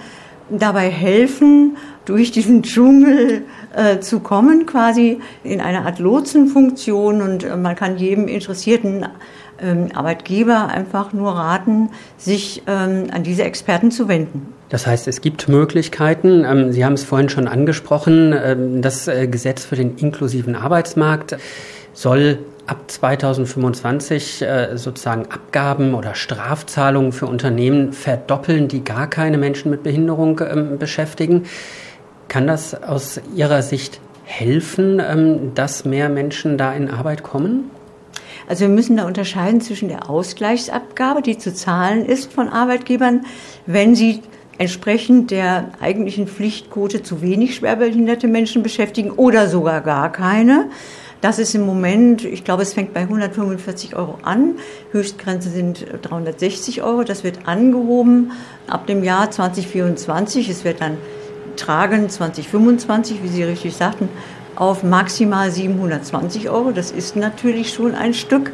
dabei 0.50 0.88
helfen, 0.88 1.76
durch 2.04 2.32
diesen 2.32 2.62
Dschungel 2.62 3.44
äh, 3.74 4.00
zu 4.00 4.20
kommen, 4.20 4.66
quasi 4.66 5.20
in 5.44 5.60
einer 5.60 5.86
Art 5.86 5.98
Lotsenfunktion. 5.98 7.22
Und 7.22 7.44
äh, 7.44 7.56
man 7.56 7.76
kann 7.76 7.96
jedem 7.96 8.28
interessierten 8.28 9.06
Arbeitgeber 9.94 10.68
einfach 10.68 11.12
nur 11.12 11.32
raten, 11.32 11.90
sich 12.16 12.62
ähm, 12.66 13.08
an 13.12 13.22
diese 13.22 13.44
Experten 13.44 13.90
zu 13.90 14.08
wenden. 14.08 14.52
Das 14.68 14.86
heißt, 14.86 15.06
es 15.08 15.20
gibt 15.20 15.48
Möglichkeiten. 15.48 16.44
Ähm, 16.44 16.72
Sie 16.72 16.84
haben 16.84 16.94
es 16.94 17.04
vorhin 17.04 17.28
schon 17.28 17.46
angesprochen, 17.46 18.32
ähm, 18.32 18.82
das 18.82 19.08
äh, 19.08 19.26
Gesetz 19.26 19.64
für 19.64 19.76
den 19.76 19.96
inklusiven 19.96 20.56
Arbeitsmarkt 20.56 21.36
soll 21.92 22.38
ab 22.66 22.90
2025 22.90 24.42
äh, 24.42 24.76
sozusagen 24.76 25.26
Abgaben 25.26 25.94
oder 25.94 26.14
Strafzahlungen 26.14 27.12
für 27.12 27.26
Unternehmen 27.26 27.92
verdoppeln, 27.92 28.68
die 28.68 28.84
gar 28.84 29.08
keine 29.08 29.36
Menschen 29.36 29.70
mit 29.70 29.82
Behinderung 29.82 30.40
ähm, 30.40 30.78
beschäftigen. 30.78 31.44
Kann 32.28 32.46
das 32.46 32.82
aus 32.82 33.20
Ihrer 33.34 33.62
Sicht 33.62 34.00
helfen, 34.24 35.00
ähm, 35.00 35.54
dass 35.54 35.84
mehr 35.84 36.08
Menschen 36.08 36.56
da 36.56 36.72
in 36.72 36.90
Arbeit 36.90 37.22
kommen? 37.22 37.70
Also 38.48 38.62
wir 38.62 38.68
müssen 38.68 38.96
da 38.96 39.06
unterscheiden 39.06 39.60
zwischen 39.60 39.88
der 39.88 40.10
Ausgleichsabgabe, 40.10 41.22
die 41.22 41.38
zu 41.38 41.54
zahlen 41.54 42.04
ist 42.04 42.32
von 42.32 42.48
Arbeitgebern, 42.48 43.24
wenn 43.66 43.94
sie 43.94 44.22
entsprechend 44.58 45.30
der 45.30 45.70
eigentlichen 45.80 46.26
Pflichtquote 46.26 47.02
zu 47.02 47.22
wenig 47.22 47.54
schwerbehinderte 47.56 48.28
Menschen 48.28 48.62
beschäftigen 48.62 49.10
oder 49.10 49.48
sogar 49.48 49.80
gar 49.80 50.12
keine. 50.12 50.70
Das 51.20 51.38
ist 51.38 51.54
im 51.54 51.64
Moment, 51.64 52.24
ich 52.24 52.42
glaube, 52.42 52.62
es 52.62 52.74
fängt 52.74 52.92
bei 52.92 53.02
145 53.02 53.94
Euro 53.94 54.18
an. 54.22 54.56
Höchstgrenze 54.90 55.50
sind 55.50 55.86
360 56.02 56.82
Euro. 56.82 57.04
Das 57.04 57.22
wird 57.22 57.46
angehoben 57.46 58.32
ab 58.66 58.88
dem 58.88 59.04
Jahr 59.04 59.30
2024. 59.30 60.48
Es 60.48 60.64
wird 60.64 60.80
dann 60.80 60.98
tragen 61.54 62.08
2025, 62.08 63.22
wie 63.22 63.28
Sie 63.28 63.44
richtig 63.44 63.76
sagten, 63.76 64.08
auf 64.62 64.84
maximal 64.84 65.50
720 65.50 66.48
Euro. 66.48 66.70
Das 66.70 66.92
ist 66.92 67.16
natürlich 67.16 67.72
schon 67.72 67.96
ein 67.96 68.14
Stück. 68.14 68.52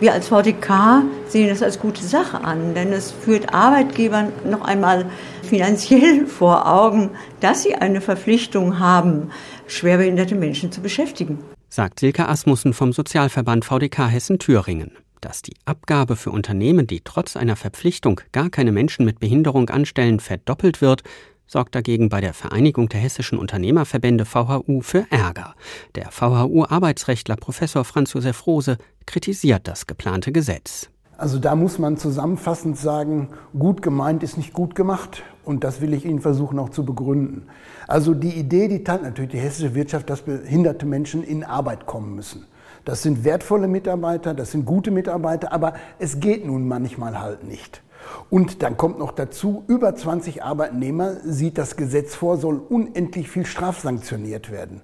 Wir 0.00 0.14
als 0.14 0.28
VDK 0.28 1.02
sehen 1.28 1.50
das 1.50 1.62
als 1.62 1.78
gute 1.78 2.02
Sache 2.02 2.42
an, 2.42 2.74
denn 2.74 2.94
es 2.94 3.10
führt 3.10 3.52
Arbeitgebern 3.52 4.32
noch 4.48 4.62
einmal 4.62 5.04
finanziell 5.42 6.26
vor 6.38 6.66
Augen, 6.66 7.10
dass 7.40 7.62
sie 7.62 7.74
eine 7.74 8.00
Verpflichtung 8.00 8.78
haben, 8.78 9.30
schwerbehinderte 9.66 10.34
Menschen 10.34 10.72
zu 10.72 10.80
beschäftigen 10.80 11.38
sagt 11.72 12.00
Silke 12.00 12.28
Asmussen 12.28 12.74
vom 12.74 12.92
Sozialverband 12.92 13.64
VDK 13.64 14.08
Hessen-Thüringen. 14.08 14.90
Dass 15.20 15.40
die 15.40 15.54
Abgabe 15.66 16.16
für 16.16 16.32
Unternehmen, 16.32 16.88
die 16.88 17.02
trotz 17.04 17.36
einer 17.36 17.54
Verpflichtung 17.54 18.20
gar 18.32 18.50
keine 18.50 18.72
Menschen 18.72 19.04
mit 19.04 19.20
Behinderung 19.20 19.70
anstellen, 19.70 20.18
verdoppelt 20.18 20.80
wird, 20.80 21.04
sorgt 21.50 21.74
dagegen 21.74 22.08
bei 22.08 22.20
der 22.20 22.32
Vereinigung 22.32 22.88
der 22.88 23.00
hessischen 23.00 23.36
Unternehmerverbände 23.36 24.24
VHU 24.24 24.82
für 24.82 25.04
Ärger. 25.10 25.54
Der 25.96 26.10
VHU-Arbeitsrechtler 26.12 27.34
Professor 27.34 27.84
Franz 27.84 28.12
Josef 28.12 28.46
Rose 28.46 28.78
kritisiert 29.04 29.66
das 29.66 29.88
geplante 29.88 30.30
Gesetz. 30.30 30.90
Also 31.18 31.38
da 31.38 31.56
muss 31.56 31.78
man 31.78 31.96
zusammenfassend 31.96 32.78
sagen, 32.78 33.28
gut 33.58 33.82
gemeint 33.82 34.22
ist 34.22 34.38
nicht 34.38 34.52
gut 34.52 34.74
gemacht 34.74 35.22
und 35.44 35.64
das 35.64 35.80
will 35.80 35.92
ich 35.92 36.04
Ihnen 36.04 36.20
versuchen 36.20 36.58
auch 36.58 36.70
zu 36.70 36.84
begründen. 36.84 37.48
Also 37.88 38.14
die 38.14 38.30
Idee, 38.30 38.68
die 38.68 38.84
teilt 38.84 39.02
natürlich 39.02 39.32
die 39.32 39.38
hessische 39.38 39.74
Wirtschaft, 39.74 40.08
dass 40.08 40.22
behinderte 40.22 40.86
Menschen 40.86 41.24
in 41.24 41.42
Arbeit 41.42 41.84
kommen 41.84 42.14
müssen. 42.14 42.46
Das 42.84 43.02
sind 43.02 43.24
wertvolle 43.24 43.68
Mitarbeiter, 43.68 44.32
das 44.34 44.52
sind 44.52 44.64
gute 44.64 44.90
Mitarbeiter, 44.90 45.52
aber 45.52 45.74
es 45.98 46.20
geht 46.20 46.46
nun 46.46 46.66
manchmal 46.66 47.20
halt 47.20 47.44
nicht. 47.44 47.82
Und 48.28 48.62
dann 48.62 48.76
kommt 48.76 48.98
noch 48.98 49.12
dazu, 49.12 49.64
über 49.66 49.94
20 49.94 50.42
Arbeitnehmer 50.42 51.16
sieht 51.24 51.58
das 51.58 51.76
Gesetz 51.76 52.14
vor, 52.14 52.36
soll 52.36 52.58
unendlich 52.68 53.28
viel 53.28 53.46
strafsanktioniert 53.46 54.50
werden. 54.50 54.82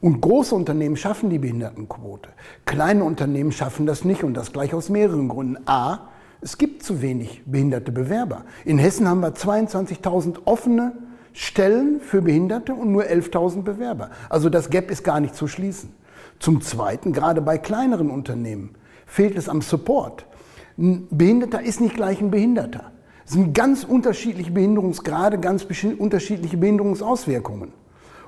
Und 0.00 0.20
große 0.20 0.54
Unternehmen 0.54 0.96
schaffen 0.96 1.30
die 1.30 1.38
Behindertenquote. 1.38 2.28
Kleine 2.66 3.04
Unternehmen 3.04 3.52
schaffen 3.52 3.86
das 3.86 4.04
nicht 4.04 4.22
und 4.22 4.34
das 4.34 4.52
gleich 4.52 4.74
aus 4.74 4.88
mehreren 4.90 5.28
Gründen. 5.28 5.58
A, 5.66 6.08
es 6.40 6.58
gibt 6.58 6.82
zu 6.82 7.00
wenig 7.00 7.42
behinderte 7.46 7.90
Bewerber. 7.90 8.44
In 8.64 8.78
Hessen 8.78 9.08
haben 9.08 9.20
wir 9.20 9.34
22.000 9.34 10.42
offene 10.44 10.92
Stellen 11.32 12.00
für 12.00 12.22
Behinderte 12.22 12.74
und 12.74 12.92
nur 12.92 13.04
11.000 13.04 13.62
Bewerber. 13.62 14.10
Also 14.28 14.50
das 14.50 14.70
Gap 14.70 14.90
ist 14.90 15.02
gar 15.04 15.20
nicht 15.20 15.34
zu 15.34 15.48
schließen. 15.48 15.92
Zum 16.38 16.60
Zweiten, 16.60 17.12
gerade 17.12 17.40
bei 17.40 17.58
kleineren 17.58 18.10
Unternehmen, 18.10 18.74
fehlt 19.06 19.36
es 19.36 19.48
am 19.48 19.62
Support. 19.62 20.26
Ein 20.76 21.06
Behinderter 21.10 21.62
ist 21.62 21.80
nicht 21.80 21.94
gleich 21.94 22.20
ein 22.20 22.30
Behinderter. 22.30 22.92
Es 23.26 23.32
sind 23.32 23.54
ganz 23.54 23.84
unterschiedliche 23.84 24.50
Behinderungsgrade, 24.50 25.38
ganz 25.38 25.66
unterschiedliche 25.98 26.56
Behinderungsauswirkungen. 26.56 27.72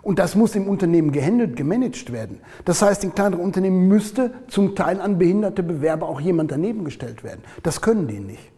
Und 0.02 0.20
das 0.20 0.36
muss 0.36 0.54
im 0.54 0.68
Unternehmen 0.68 1.10
gehandelt, 1.10 1.56
gemanagt 1.56 2.12
werden. 2.12 2.38
Das 2.64 2.80
heißt, 2.80 3.02
in 3.02 3.12
kleineren 3.12 3.44
Unternehmen 3.44 3.88
müsste 3.88 4.32
zum 4.46 4.76
Teil 4.76 5.00
an 5.00 5.18
behinderte 5.18 5.64
Bewerber 5.64 6.08
auch 6.08 6.20
jemand 6.20 6.52
daneben 6.52 6.84
gestellt 6.84 7.24
werden. 7.24 7.40
Das 7.64 7.80
können 7.80 8.06
die 8.06 8.20
nicht. 8.20 8.52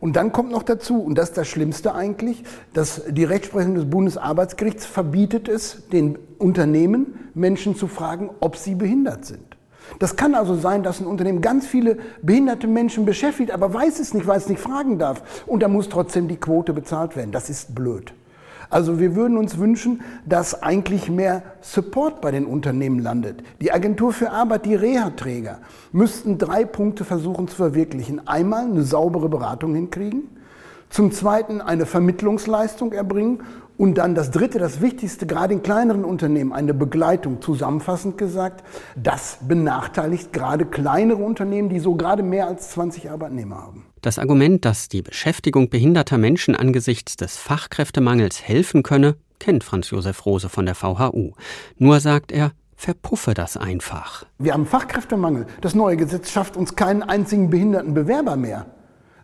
Und 0.00 0.16
dann 0.16 0.32
kommt 0.32 0.50
noch 0.50 0.62
dazu, 0.62 1.02
und 1.02 1.16
das 1.16 1.30
ist 1.30 1.38
das 1.38 1.48
Schlimmste 1.48 1.94
eigentlich, 1.94 2.42
dass 2.72 3.02
die 3.08 3.24
Rechtsprechung 3.24 3.74
des 3.74 3.88
Bundesarbeitsgerichts 3.88 4.86
verbietet 4.86 5.48
es, 5.48 5.88
den 5.90 6.18
Unternehmen 6.38 7.30
Menschen 7.34 7.76
zu 7.76 7.86
fragen, 7.86 8.30
ob 8.40 8.56
sie 8.56 8.74
behindert 8.74 9.26
sind. 9.26 9.53
Das 9.98 10.16
kann 10.16 10.34
also 10.34 10.54
sein, 10.54 10.82
dass 10.82 11.00
ein 11.00 11.06
Unternehmen 11.06 11.40
ganz 11.40 11.66
viele 11.66 11.98
behinderte 12.22 12.66
Menschen 12.66 13.04
beschäftigt, 13.04 13.50
aber 13.50 13.72
weiß 13.72 14.00
es 14.00 14.14
nicht, 14.14 14.26
weil 14.26 14.38
es 14.38 14.48
nicht 14.48 14.60
fragen 14.60 14.98
darf. 14.98 15.44
Und 15.46 15.62
da 15.62 15.68
muss 15.68 15.88
trotzdem 15.88 16.28
die 16.28 16.36
Quote 16.36 16.72
bezahlt 16.72 17.16
werden. 17.16 17.32
Das 17.32 17.50
ist 17.50 17.74
blöd. 17.74 18.12
Also 18.70 18.98
wir 18.98 19.14
würden 19.14 19.36
uns 19.36 19.58
wünschen, 19.58 20.02
dass 20.26 20.62
eigentlich 20.62 21.10
mehr 21.10 21.42
Support 21.60 22.20
bei 22.20 22.30
den 22.30 22.46
Unternehmen 22.46 22.98
landet. 22.98 23.42
Die 23.60 23.72
Agentur 23.72 24.12
für 24.12 24.30
Arbeit, 24.30 24.66
die 24.66 24.74
Reha-Träger 24.74 25.60
müssten 25.92 26.38
drei 26.38 26.64
Punkte 26.64 27.04
versuchen 27.04 27.46
zu 27.46 27.56
verwirklichen. 27.56 28.26
Einmal 28.26 28.64
eine 28.64 28.82
saubere 28.82 29.28
Beratung 29.28 29.74
hinkriegen, 29.74 30.28
zum 30.90 31.12
Zweiten 31.12 31.60
eine 31.60 31.86
Vermittlungsleistung 31.86 32.92
erbringen 32.92 33.42
und 33.76 33.94
dann 33.94 34.14
das 34.14 34.30
Dritte, 34.30 34.58
das 34.58 34.80
Wichtigste, 34.80 35.26
gerade 35.26 35.54
in 35.54 35.62
kleineren 35.62 36.04
Unternehmen, 36.04 36.52
eine 36.52 36.74
Begleitung, 36.74 37.40
zusammenfassend 37.42 38.18
gesagt. 38.18 38.64
Das 38.96 39.38
benachteiligt 39.46 40.32
gerade 40.32 40.64
kleinere 40.64 41.22
Unternehmen, 41.22 41.68
die 41.68 41.80
so 41.80 41.94
gerade 41.94 42.22
mehr 42.22 42.46
als 42.46 42.70
20 42.70 43.10
Arbeitnehmer 43.10 43.56
haben. 43.56 43.86
Das 44.00 44.18
Argument, 44.18 44.64
dass 44.64 44.88
die 44.88 45.02
Beschäftigung 45.02 45.70
behinderter 45.70 46.18
Menschen 46.18 46.54
angesichts 46.54 47.16
des 47.16 47.36
Fachkräftemangels 47.36 48.42
helfen 48.42 48.82
könne, 48.82 49.16
kennt 49.40 49.64
Franz 49.64 49.90
Josef 49.90 50.24
Rose 50.26 50.48
von 50.48 50.66
der 50.66 50.74
VHU. 50.74 51.32
Nur 51.78 52.00
sagt 52.00 52.30
er, 52.30 52.52
verpuffe 52.76 53.34
das 53.34 53.56
einfach. 53.56 54.26
Wir 54.38 54.52
haben 54.52 54.66
Fachkräftemangel. 54.66 55.46
Das 55.60 55.74
neue 55.74 55.96
Gesetz 55.96 56.30
schafft 56.30 56.56
uns 56.56 56.76
keinen 56.76 57.02
einzigen 57.02 57.50
behinderten 57.50 57.94
Bewerber 57.94 58.36
mehr. 58.36 58.66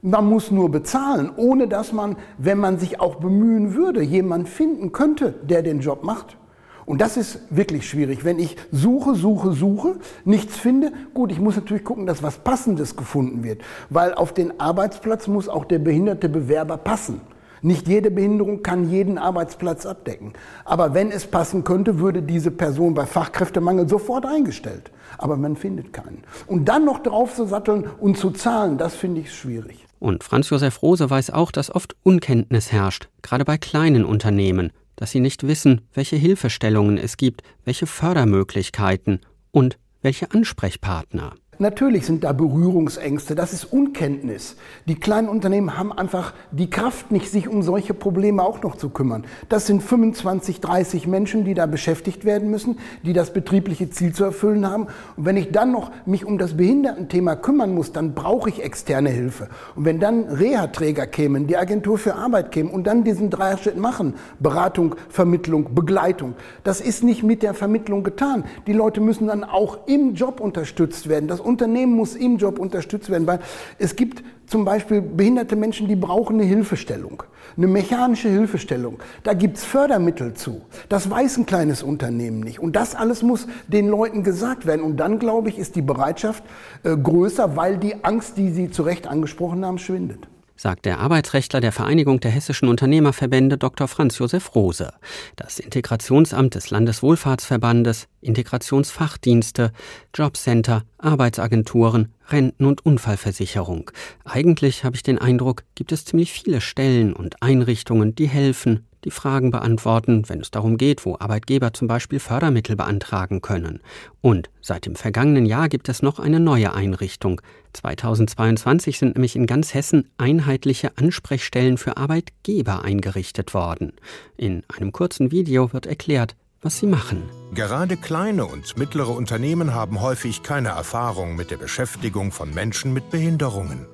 Man 0.02 0.26
muss 0.26 0.50
nur 0.50 0.70
bezahlen, 0.70 1.30
ohne 1.36 1.68
dass 1.68 1.92
man, 1.92 2.16
wenn 2.38 2.58
man 2.58 2.78
sich 2.78 3.00
auch 3.00 3.16
bemühen 3.16 3.74
würde, 3.74 4.02
jemanden 4.02 4.46
finden 4.46 4.92
könnte, 4.92 5.34
der 5.42 5.62
den 5.62 5.80
Job 5.80 6.04
macht. 6.04 6.38
Und 6.86 7.00
das 7.02 7.18
ist 7.18 7.38
wirklich 7.50 7.88
schwierig. 7.88 8.24
Wenn 8.24 8.38
ich 8.38 8.56
suche, 8.72 9.14
suche, 9.14 9.52
suche, 9.52 9.96
nichts 10.24 10.56
finde, 10.56 10.90
gut, 11.12 11.30
ich 11.30 11.38
muss 11.38 11.54
natürlich 11.54 11.84
gucken, 11.84 12.06
dass 12.06 12.22
was 12.22 12.38
Passendes 12.38 12.96
gefunden 12.96 13.44
wird. 13.44 13.60
Weil 13.90 14.14
auf 14.14 14.32
den 14.32 14.58
Arbeitsplatz 14.58 15.28
muss 15.28 15.48
auch 15.48 15.66
der 15.66 15.78
behinderte 15.78 16.28
Bewerber 16.28 16.78
passen. 16.78 17.20
Nicht 17.62 17.86
jede 17.86 18.10
Behinderung 18.10 18.62
kann 18.62 18.88
jeden 18.88 19.18
Arbeitsplatz 19.18 19.84
abdecken. 19.84 20.32
Aber 20.64 20.94
wenn 20.94 21.12
es 21.12 21.26
passen 21.26 21.62
könnte, 21.62 21.98
würde 21.98 22.22
diese 22.22 22.50
Person 22.50 22.94
bei 22.94 23.04
Fachkräftemangel 23.04 23.86
sofort 23.86 24.24
eingestellt. 24.24 24.90
Aber 25.18 25.36
man 25.36 25.56
findet 25.56 25.92
keinen. 25.92 26.22
Und 26.46 26.70
dann 26.70 26.86
noch 26.86 27.00
drauf 27.00 27.34
zu 27.34 27.44
satteln 27.44 27.84
und 28.00 28.16
zu 28.16 28.30
zahlen, 28.30 28.78
das 28.78 28.94
finde 28.94 29.20
ich 29.20 29.34
schwierig. 29.34 29.86
Und 30.00 30.24
Franz 30.24 30.48
Josef 30.48 30.82
Rose 30.82 31.08
weiß 31.08 31.30
auch, 31.30 31.52
dass 31.52 31.72
oft 31.72 31.94
Unkenntnis 32.02 32.72
herrscht, 32.72 33.08
gerade 33.22 33.44
bei 33.44 33.58
kleinen 33.58 34.04
Unternehmen, 34.04 34.72
dass 34.96 35.12
sie 35.12 35.20
nicht 35.20 35.46
wissen, 35.46 35.82
welche 35.94 36.16
Hilfestellungen 36.16 36.98
es 36.98 37.16
gibt, 37.16 37.42
welche 37.64 37.86
Fördermöglichkeiten 37.86 39.20
und 39.52 39.78
welche 40.02 40.32
Ansprechpartner. 40.32 41.34
Natürlich 41.60 42.06
sind 42.06 42.24
da 42.24 42.32
Berührungsängste, 42.32 43.34
das 43.34 43.52
ist 43.52 43.66
Unkenntnis. 43.66 44.56
Die 44.86 44.94
kleinen 44.94 45.28
Unternehmen 45.28 45.76
haben 45.76 45.92
einfach 45.92 46.32
die 46.52 46.70
Kraft 46.70 47.12
nicht, 47.12 47.30
sich 47.30 47.48
um 47.48 47.60
solche 47.60 47.92
Probleme 47.92 48.42
auch 48.42 48.62
noch 48.62 48.76
zu 48.76 48.88
kümmern. 48.88 49.26
Das 49.50 49.66
sind 49.66 49.82
25, 49.82 50.62
30 50.62 51.06
Menschen, 51.06 51.44
die 51.44 51.52
da 51.52 51.66
beschäftigt 51.66 52.24
werden 52.24 52.50
müssen, 52.50 52.78
die 53.02 53.12
das 53.12 53.34
betriebliche 53.34 53.90
Ziel 53.90 54.14
zu 54.14 54.24
erfüllen 54.24 54.66
haben. 54.66 54.84
Und 55.16 55.26
wenn 55.26 55.36
ich 55.36 55.52
dann 55.52 55.70
noch 55.70 55.90
mich 56.06 56.24
um 56.24 56.38
das 56.38 56.56
Behindertenthema 56.56 57.36
kümmern 57.36 57.74
muss, 57.74 57.92
dann 57.92 58.14
brauche 58.14 58.48
ich 58.48 58.64
externe 58.64 59.10
Hilfe. 59.10 59.48
Und 59.76 59.84
wenn 59.84 60.00
dann 60.00 60.24
Reha-Träger 60.30 61.06
kämen, 61.06 61.46
die 61.46 61.58
Agentur 61.58 61.98
für 61.98 62.14
Arbeit 62.14 62.52
kämen 62.52 62.70
und 62.70 62.86
dann 62.86 63.04
diesen 63.04 63.28
Dreierschritt 63.28 63.76
machen, 63.76 64.14
Beratung, 64.38 64.94
Vermittlung, 65.10 65.74
Begleitung, 65.74 66.36
das 66.64 66.80
ist 66.80 67.04
nicht 67.04 67.22
mit 67.22 67.42
der 67.42 67.52
Vermittlung 67.52 68.02
getan. 68.02 68.44
Die 68.66 68.72
Leute 68.72 69.02
müssen 69.02 69.26
dann 69.26 69.44
auch 69.44 69.86
im 69.86 70.14
Job 70.14 70.40
unterstützt 70.40 71.10
werden. 71.10 71.28
Das 71.28 71.49
Unternehmen 71.50 71.92
muss 71.92 72.14
im 72.14 72.38
Job 72.38 72.58
unterstützt 72.58 73.10
werden, 73.10 73.26
weil 73.26 73.40
es 73.78 73.96
gibt 73.96 74.22
zum 74.46 74.64
Beispiel 74.64 75.00
behinderte 75.00 75.56
Menschen, 75.56 75.86
die 75.86 75.96
brauchen 75.96 76.36
eine 76.36 76.44
Hilfestellung, 76.44 77.22
eine 77.56 77.66
mechanische 77.66 78.28
Hilfestellung. 78.28 78.98
Da 79.22 79.34
gibt's 79.34 79.64
Fördermittel 79.64 80.34
zu. 80.34 80.62
Das 80.88 81.10
weiß 81.10 81.38
ein 81.38 81.46
kleines 81.46 81.82
Unternehmen 81.82 82.40
nicht. 82.40 82.58
Und 82.58 82.74
das 82.74 82.94
alles 82.94 83.22
muss 83.22 83.46
den 83.68 83.88
Leuten 83.88 84.24
gesagt 84.24 84.66
werden. 84.66 84.82
Und 84.82 84.96
dann, 84.96 85.18
glaube 85.18 85.48
ich, 85.48 85.58
ist 85.58 85.76
die 85.76 85.82
Bereitschaft 85.82 86.42
äh, 86.82 86.96
größer, 86.96 87.56
weil 87.56 87.76
die 87.76 88.04
Angst, 88.04 88.36
die 88.38 88.50
Sie 88.50 88.70
zu 88.70 88.82
Recht 88.82 89.06
angesprochen 89.06 89.64
haben, 89.64 89.78
schwindet 89.78 90.26
sagt 90.60 90.84
der 90.84 91.00
Arbeitsrechtler 91.00 91.62
der 91.62 91.72
Vereinigung 91.72 92.20
der 92.20 92.30
hessischen 92.30 92.68
Unternehmerverbände 92.68 93.56
Dr. 93.56 93.88
Franz 93.88 94.18
Josef 94.18 94.54
Rose. 94.54 94.92
Das 95.36 95.58
Integrationsamt 95.58 96.54
des 96.54 96.68
Landeswohlfahrtsverbandes, 96.68 98.08
Integrationsfachdienste, 98.20 99.72
Jobcenter, 100.14 100.82
Arbeitsagenturen, 100.98 102.12
Renten- 102.28 102.66
und 102.66 102.84
Unfallversicherung. 102.84 103.90
Eigentlich 104.26 104.84
habe 104.84 104.96
ich 104.96 105.02
den 105.02 105.18
Eindruck, 105.18 105.64
gibt 105.74 105.92
es 105.92 106.04
ziemlich 106.04 106.30
viele 106.30 106.60
Stellen 106.60 107.14
und 107.14 107.42
Einrichtungen, 107.42 108.14
die 108.14 108.28
helfen, 108.28 108.86
die 109.04 109.10
Fragen 109.10 109.50
beantworten, 109.50 110.28
wenn 110.28 110.40
es 110.40 110.50
darum 110.50 110.76
geht, 110.76 111.04
wo 111.04 111.16
Arbeitgeber 111.18 111.72
zum 111.72 111.88
Beispiel 111.88 112.18
Fördermittel 112.18 112.76
beantragen 112.76 113.40
können. 113.40 113.80
Und 114.20 114.50
seit 114.60 114.86
dem 114.86 114.94
vergangenen 114.94 115.46
Jahr 115.46 115.68
gibt 115.68 115.88
es 115.88 116.02
noch 116.02 116.18
eine 116.18 116.40
neue 116.40 116.74
Einrichtung. 116.74 117.40
2022 117.72 118.98
sind 118.98 119.14
nämlich 119.14 119.36
in 119.36 119.46
ganz 119.46 119.74
Hessen 119.74 120.10
einheitliche 120.18 120.96
Ansprechstellen 120.96 121.78
für 121.78 121.96
Arbeitgeber 121.96 122.84
eingerichtet 122.84 123.54
worden. 123.54 123.92
In 124.36 124.64
einem 124.76 124.92
kurzen 124.92 125.30
Video 125.30 125.72
wird 125.72 125.86
erklärt, 125.86 126.36
was 126.62 126.78
sie 126.78 126.86
machen. 126.86 127.22
Gerade 127.54 127.96
kleine 127.96 128.46
und 128.46 128.76
mittlere 128.76 129.10
Unternehmen 129.10 129.74
haben 129.74 130.00
häufig 130.00 130.42
keine 130.42 130.68
Erfahrung 130.68 131.36
mit 131.36 131.50
der 131.50 131.56
Beschäftigung 131.56 132.32
von 132.32 132.52
Menschen 132.52 132.92
mit 132.92 133.10
Behinderungen. 133.10 133.86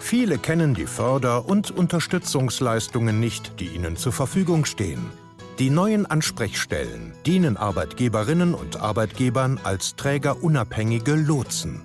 Viele 0.00 0.38
kennen 0.38 0.74
die 0.74 0.86
Förder- 0.86 1.46
und 1.46 1.70
Unterstützungsleistungen 1.70 3.20
nicht, 3.20 3.60
die 3.60 3.66
ihnen 3.66 3.96
zur 3.96 4.12
Verfügung 4.12 4.64
stehen. 4.64 5.04
Die 5.58 5.70
neuen 5.70 6.06
Ansprechstellen 6.06 7.12
dienen 7.26 7.56
Arbeitgeberinnen 7.56 8.54
und 8.54 8.80
Arbeitgebern 8.80 9.58
als 9.64 9.96
trägerunabhängige 9.96 11.14
Lotsen. 11.14 11.82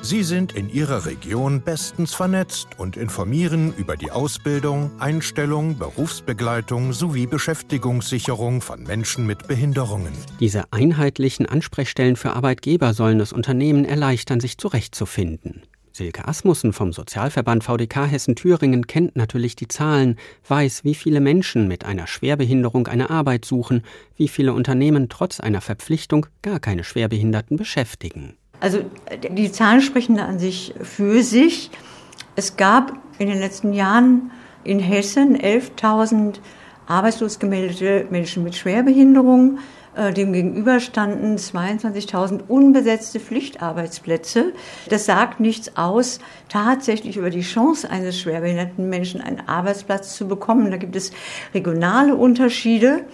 Sie 0.00 0.22
sind 0.22 0.52
in 0.52 0.70
Ihrer 0.70 1.06
Region 1.06 1.60
bestens 1.60 2.14
vernetzt 2.14 2.68
und 2.78 2.96
informieren 2.96 3.74
über 3.76 3.96
die 3.96 4.12
Ausbildung, 4.12 4.92
Einstellung, 5.00 5.76
Berufsbegleitung 5.76 6.92
sowie 6.92 7.26
Beschäftigungssicherung 7.26 8.60
von 8.60 8.84
Menschen 8.84 9.26
mit 9.26 9.48
Behinderungen. 9.48 10.12
Diese 10.38 10.72
einheitlichen 10.72 11.46
Ansprechstellen 11.46 12.14
für 12.14 12.34
Arbeitgeber 12.34 12.94
sollen 12.94 13.18
es 13.18 13.32
Unternehmen 13.32 13.84
erleichtern, 13.84 14.38
sich 14.38 14.56
zurechtzufinden. 14.56 15.62
Silke 15.98 16.26
Asmussen 16.26 16.72
vom 16.72 16.92
Sozialverband 16.92 17.64
VDK 17.64 18.06
Hessen-Thüringen 18.06 18.86
kennt 18.86 19.16
natürlich 19.16 19.56
die 19.56 19.66
Zahlen, 19.66 20.16
weiß, 20.46 20.84
wie 20.84 20.94
viele 20.94 21.20
Menschen 21.20 21.66
mit 21.66 21.84
einer 21.84 22.06
Schwerbehinderung 22.06 22.86
eine 22.86 23.10
Arbeit 23.10 23.44
suchen, 23.44 23.82
wie 24.16 24.28
viele 24.28 24.52
Unternehmen 24.54 25.08
trotz 25.08 25.40
einer 25.40 25.60
Verpflichtung 25.60 26.26
gar 26.40 26.60
keine 26.60 26.84
Schwerbehinderten 26.84 27.56
beschäftigen. 27.56 28.36
Also 28.60 28.84
die 29.36 29.50
Zahlen 29.50 29.80
sprechen 29.80 30.18
an 30.20 30.38
sich 30.38 30.72
für 30.80 31.22
sich. 31.22 31.70
Es 32.36 32.56
gab 32.56 32.92
in 33.18 33.28
den 33.28 33.40
letzten 33.40 33.72
Jahren 33.72 34.30
in 34.62 34.78
Hessen 34.78 35.36
11.000 35.36 36.36
arbeitslos 36.86 37.40
gemeldete 37.40 38.06
Menschen 38.10 38.44
mit 38.44 38.54
Schwerbehinderung. 38.54 39.58
Äh, 39.98 40.12
dem 40.12 40.32
gegenüber 40.32 40.78
standen 40.78 41.34
22.000 41.36 42.42
unbesetzte 42.46 43.18
Pflichtarbeitsplätze. 43.18 44.52
Das 44.88 45.06
sagt 45.06 45.40
nichts 45.40 45.76
aus 45.76 46.20
tatsächlich 46.48 47.16
über 47.16 47.30
die 47.30 47.40
Chance 47.40 47.90
eines 47.90 48.20
schwerbehinderten 48.20 48.88
Menschen 48.88 49.20
einen 49.20 49.48
Arbeitsplatz 49.48 50.14
zu 50.14 50.28
bekommen. 50.28 50.70
Da 50.70 50.76
gibt 50.76 50.94
es 50.94 51.10
regionale 51.52 52.14
Unterschiede, 52.14 53.06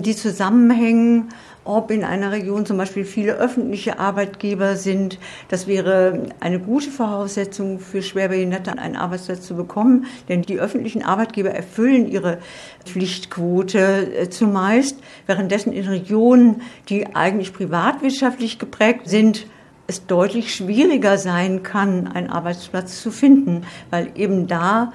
die 0.00 0.16
zusammenhängen 0.16 1.28
ob 1.64 1.90
in 1.90 2.04
einer 2.04 2.32
Region 2.32 2.66
zum 2.66 2.76
Beispiel 2.76 3.04
viele 3.04 3.34
öffentliche 3.34 3.98
Arbeitgeber 3.98 4.76
sind. 4.76 5.18
Das 5.48 5.66
wäre 5.66 6.24
eine 6.40 6.58
gute 6.58 6.90
Voraussetzung 6.90 7.78
für 7.78 8.02
Schwerbehinderte, 8.02 8.78
einen 8.78 8.96
Arbeitsplatz 8.96 9.46
zu 9.46 9.54
bekommen, 9.54 10.06
denn 10.28 10.42
die 10.42 10.58
öffentlichen 10.58 11.04
Arbeitgeber 11.04 11.50
erfüllen 11.50 12.08
ihre 12.08 12.38
Pflichtquote 12.84 14.14
äh, 14.14 14.30
zumeist, 14.30 14.98
währenddessen 15.26 15.72
in 15.72 15.86
Regionen, 15.86 16.62
die 16.88 17.14
eigentlich 17.14 17.52
privatwirtschaftlich 17.52 18.58
geprägt 18.58 19.08
sind, 19.08 19.46
es 19.86 20.06
deutlich 20.06 20.54
schwieriger 20.54 21.18
sein 21.18 21.62
kann, 21.62 22.08
einen 22.08 22.30
Arbeitsplatz 22.30 23.02
zu 23.02 23.10
finden, 23.10 23.66
weil 23.90 24.10
eben 24.14 24.46
da 24.46 24.92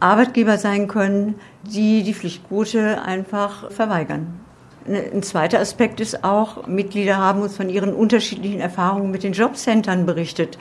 Arbeitgeber 0.00 0.58
sein 0.58 0.88
können, 0.88 1.36
die 1.62 2.02
die 2.02 2.14
Pflichtquote 2.14 3.02
einfach 3.02 3.70
verweigern. 3.70 4.43
Ein 4.86 5.22
zweiter 5.22 5.60
Aspekt 5.60 6.00
ist 6.00 6.24
auch, 6.24 6.66
Mitglieder 6.66 7.16
haben 7.16 7.40
uns 7.40 7.56
von 7.56 7.70
ihren 7.70 7.94
unterschiedlichen 7.94 8.60
Erfahrungen 8.60 9.10
mit 9.10 9.22
den 9.22 9.32
Jobcentern 9.32 10.04
berichtet. 10.04 10.58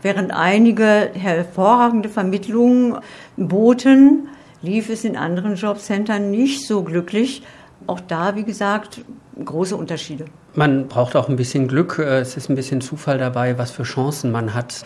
Während 0.00 0.32
einige 0.32 1.10
hervorragende 1.12 2.08
Vermittlungen 2.08 2.96
boten, 3.36 4.28
lief 4.62 4.88
es 4.88 5.04
in 5.04 5.16
anderen 5.16 5.56
Jobcentern 5.56 6.30
nicht 6.30 6.66
so 6.66 6.82
glücklich. 6.82 7.42
Auch 7.86 8.00
da, 8.00 8.34
wie 8.34 8.44
gesagt, 8.44 9.02
große 9.44 9.76
Unterschiede. 9.76 10.24
Man 10.56 10.88
braucht 10.88 11.16
auch 11.16 11.28
ein 11.28 11.36
bisschen 11.36 11.68
Glück. 11.68 11.98
Es 11.98 12.38
ist 12.38 12.48
ein 12.48 12.56
bisschen 12.56 12.80
Zufall 12.80 13.18
dabei, 13.18 13.58
was 13.58 13.70
für 13.70 13.82
Chancen 13.82 14.32
man 14.32 14.54
hat, 14.54 14.84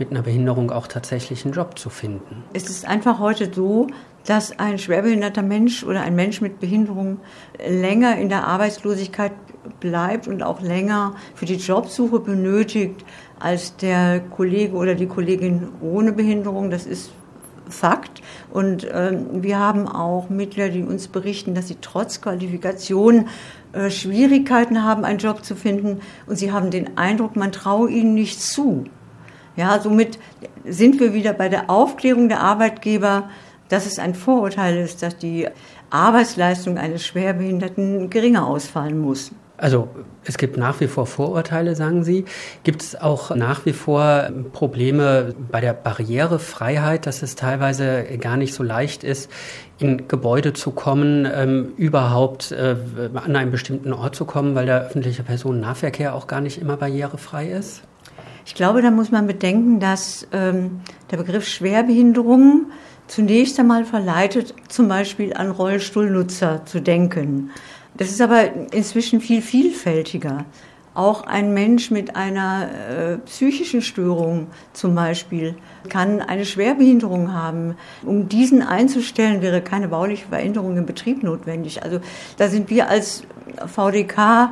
mit 0.00 0.10
einer 0.10 0.22
Behinderung 0.22 0.72
auch 0.72 0.88
tatsächlich 0.88 1.44
einen 1.44 1.54
Job 1.54 1.78
zu 1.78 1.90
finden. 1.90 2.42
Es 2.54 2.68
ist 2.68 2.86
einfach 2.88 3.20
heute 3.20 3.48
so, 3.54 3.86
dass 4.26 4.58
ein 4.58 4.78
schwerbehinderter 4.78 5.42
Mensch 5.42 5.84
oder 5.84 6.02
ein 6.02 6.16
Mensch 6.16 6.40
mit 6.40 6.58
Behinderung 6.58 7.20
länger 7.64 8.18
in 8.18 8.30
der 8.30 8.48
Arbeitslosigkeit 8.48 9.32
bleibt 9.78 10.26
und 10.26 10.42
auch 10.42 10.60
länger 10.60 11.14
für 11.36 11.46
die 11.46 11.54
Jobsuche 11.54 12.18
benötigt 12.18 13.04
als 13.38 13.76
der 13.76 14.20
Kollege 14.20 14.74
oder 14.74 14.96
die 14.96 15.06
Kollegin 15.06 15.68
ohne 15.80 16.12
Behinderung. 16.12 16.70
Das 16.70 16.84
ist 16.84 17.12
Fakt. 17.72 18.22
Und 18.50 18.86
ähm, 18.92 19.42
wir 19.42 19.58
haben 19.58 19.88
auch 19.88 20.28
Mittler, 20.28 20.68
die 20.68 20.82
uns 20.82 21.08
berichten, 21.08 21.54
dass 21.54 21.68
sie 21.68 21.78
trotz 21.80 22.20
Qualifikation 22.20 23.28
äh, 23.72 23.90
Schwierigkeiten 23.90 24.84
haben, 24.84 25.04
einen 25.04 25.18
Job 25.18 25.44
zu 25.44 25.56
finden. 25.56 26.00
Und 26.26 26.36
sie 26.36 26.52
haben 26.52 26.70
den 26.70 26.96
Eindruck, 26.96 27.34
man 27.34 27.50
traue 27.52 27.90
ihnen 27.90 28.14
nicht 28.14 28.40
zu. 28.40 28.84
Ja, 29.56 29.80
somit 29.80 30.18
sind 30.64 31.00
wir 31.00 31.12
wieder 31.12 31.32
bei 31.32 31.48
der 31.48 31.68
Aufklärung 31.68 32.28
der 32.28 32.40
Arbeitgeber, 32.40 33.28
dass 33.68 33.86
es 33.86 33.98
ein 33.98 34.14
Vorurteil 34.14 34.78
ist, 34.78 35.02
dass 35.02 35.16
die 35.16 35.48
Arbeitsleistung 35.90 36.78
eines 36.78 37.04
Schwerbehinderten 37.04 38.08
geringer 38.08 38.46
ausfallen 38.46 38.98
muss. 38.98 39.32
Also 39.62 39.88
es 40.24 40.38
gibt 40.38 40.56
nach 40.56 40.80
wie 40.80 40.88
vor 40.88 41.06
Vorurteile, 41.06 41.76
sagen 41.76 42.02
Sie. 42.02 42.24
Gibt 42.64 42.82
es 42.82 43.00
auch 43.00 43.32
nach 43.36 43.64
wie 43.64 43.72
vor 43.72 44.28
Probleme 44.52 45.36
bei 45.52 45.60
der 45.60 45.72
Barrierefreiheit, 45.72 47.06
dass 47.06 47.22
es 47.22 47.36
teilweise 47.36 48.02
gar 48.18 48.36
nicht 48.36 48.54
so 48.54 48.64
leicht 48.64 49.04
ist, 49.04 49.30
in 49.78 50.08
Gebäude 50.08 50.52
zu 50.52 50.72
kommen, 50.72 51.28
ähm, 51.32 51.74
überhaupt 51.76 52.50
äh, 52.50 52.74
an 53.14 53.36
einen 53.36 53.52
bestimmten 53.52 53.92
Ort 53.92 54.16
zu 54.16 54.24
kommen, 54.24 54.56
weil 54.56 54.66
der 54.66 54.86
öffentliche 54.86 55.22
Personennahverkehr 55.22 56.16
auch 56.16 56.26
gar 56.26 56.40
nicht 56.40 56.60
immer 56.60 56.76
barrierefrei 56.76 57.46
ist? 57.46 57.82
Ich 58.44 58.56
glaube, 58.56 58.82
da 58.82 58.90
muss 58.90 59.12
man 59.12 59.28
bedenken, 59.28 59.78
dass 59.78 60.26
ähm, 60.32 60.80
der 61.12 61.18
Begriff 61.18 61.46
Schwerbehinderung 61.46 62.66
zunächst 63.06 63.60
einmal 63.60 63.84
verleitet, 63.84 64.54
zum 64.68 64.88
Beispiel 64.88 65.34
an 65.34 65.52
Rollstuhlnutzer 65.52 66.64
zu 66.64 66.80
denken. 66.80 67.50
Das 67.94 68.10
ist 68.10 68.20
aber 68.20 68.72
inzwischen 68.72 69.20
viel 69.20 69.42
vielfältiger. 69.42 70.44
Auch 70.94 71.22
ein 71.22 71.54
Mensch 71.54 71.90
mit 71.90 72.16
einer 72.16 72.68
äh, 72.68 73.16
psychischen 73.18 73.80
Störung 73.80 74.48
zum 74.74 74.94
Beispiel 74.94 75.54
kann 75.88 76.20
eine 76.20 76.44
Schwerbehinderung 76.44 77.32
haben. 77.32 77.76
Um 78.04 78.28
diesen 78.28 78.62
einzustellen, 78.62 79.40
wäre 79.40 79.62
keine 79.62 79.88
bauliche 79.88 80.26
Veränderung 80.28 80.76
im 80.76 80.84
Betrieb 80.84 81.22
notwendig. 81.22 81.82
Also 81.82 82.00
da 82.36 82.48
sind 82.48 82.68
wir 82.68 82.90
als 82.90 83.22
VDK 83.66 84.50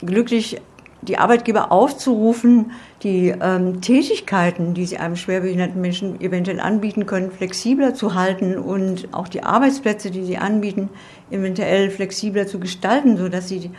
glücklich, 0.00 0.60
die 1.02 1.18
Arbeitgeber 1.18 1.70
aufzurufen, 1.70 2.72
die 3.02 3.28
ähm, 3.40 3.80
Tätigkeiten, 3.80 4.74
die 4.74 4.84
sie 4.84 4.98
einem 4.98 5.14
schwerbehinderten 5.14 5.80
Menschen 5.80 6.20
eventuell 6.20 6.58
anbieten 6.58 7.06
können, 7.06 7.30
flexibler 7.30 7.94
zu 7.94 8.14
halten 8.14 8.58
und 8.58 9.08
auch 9.12 9.28
die 9.28 9.44
Arbeitsplätze, 9.44 10.10
die 10.10 10.24
sie 10.24 10.36
anbieten, 10.36 10.88
eventuell 11.30 11.90
flexibler 11.90 12.46
zu 12.46 12.58
gestalten, 12.58 13.16
sodass 13.16 13.48
sie 13.48 13.70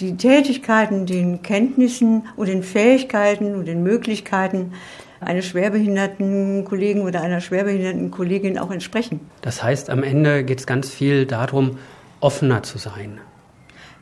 die 0.00 0.16
Tätigkeiten, 0.16 1.06
den 1.06 1.42
Kenntnissen 1.42 2.26
und 2.36 2.48
den 2.48 2.62
Fähigkeiten 2.62 3.54
und 3.54 3.66
den 3.66 3.82
Möglichkeiten 3.82 4.72
eines 5.20 5.46
schwerbehinderten 5.46 6.64
Kollegen 6.64 7.02
oder 7.02 7.22
einer 7.22 7.40
schwerbehinderten 7.40 8.10
Kollegin 8.10 8.58
auch 8.58 8.70
entsprechen. 8.70 9.20
Das 9.42 9.62
heißt, 9.62 9.88
am 9.88 10.02
Ende 10.02 10.44
geht 10.44 10.60
es 10.60 10.66
ganz 10.66 10.90
viel 10.90 11.26
darum, 11.26 11.78
offener 12.20 12.62
zu 12.62 12.78
sein. 12.78 13.20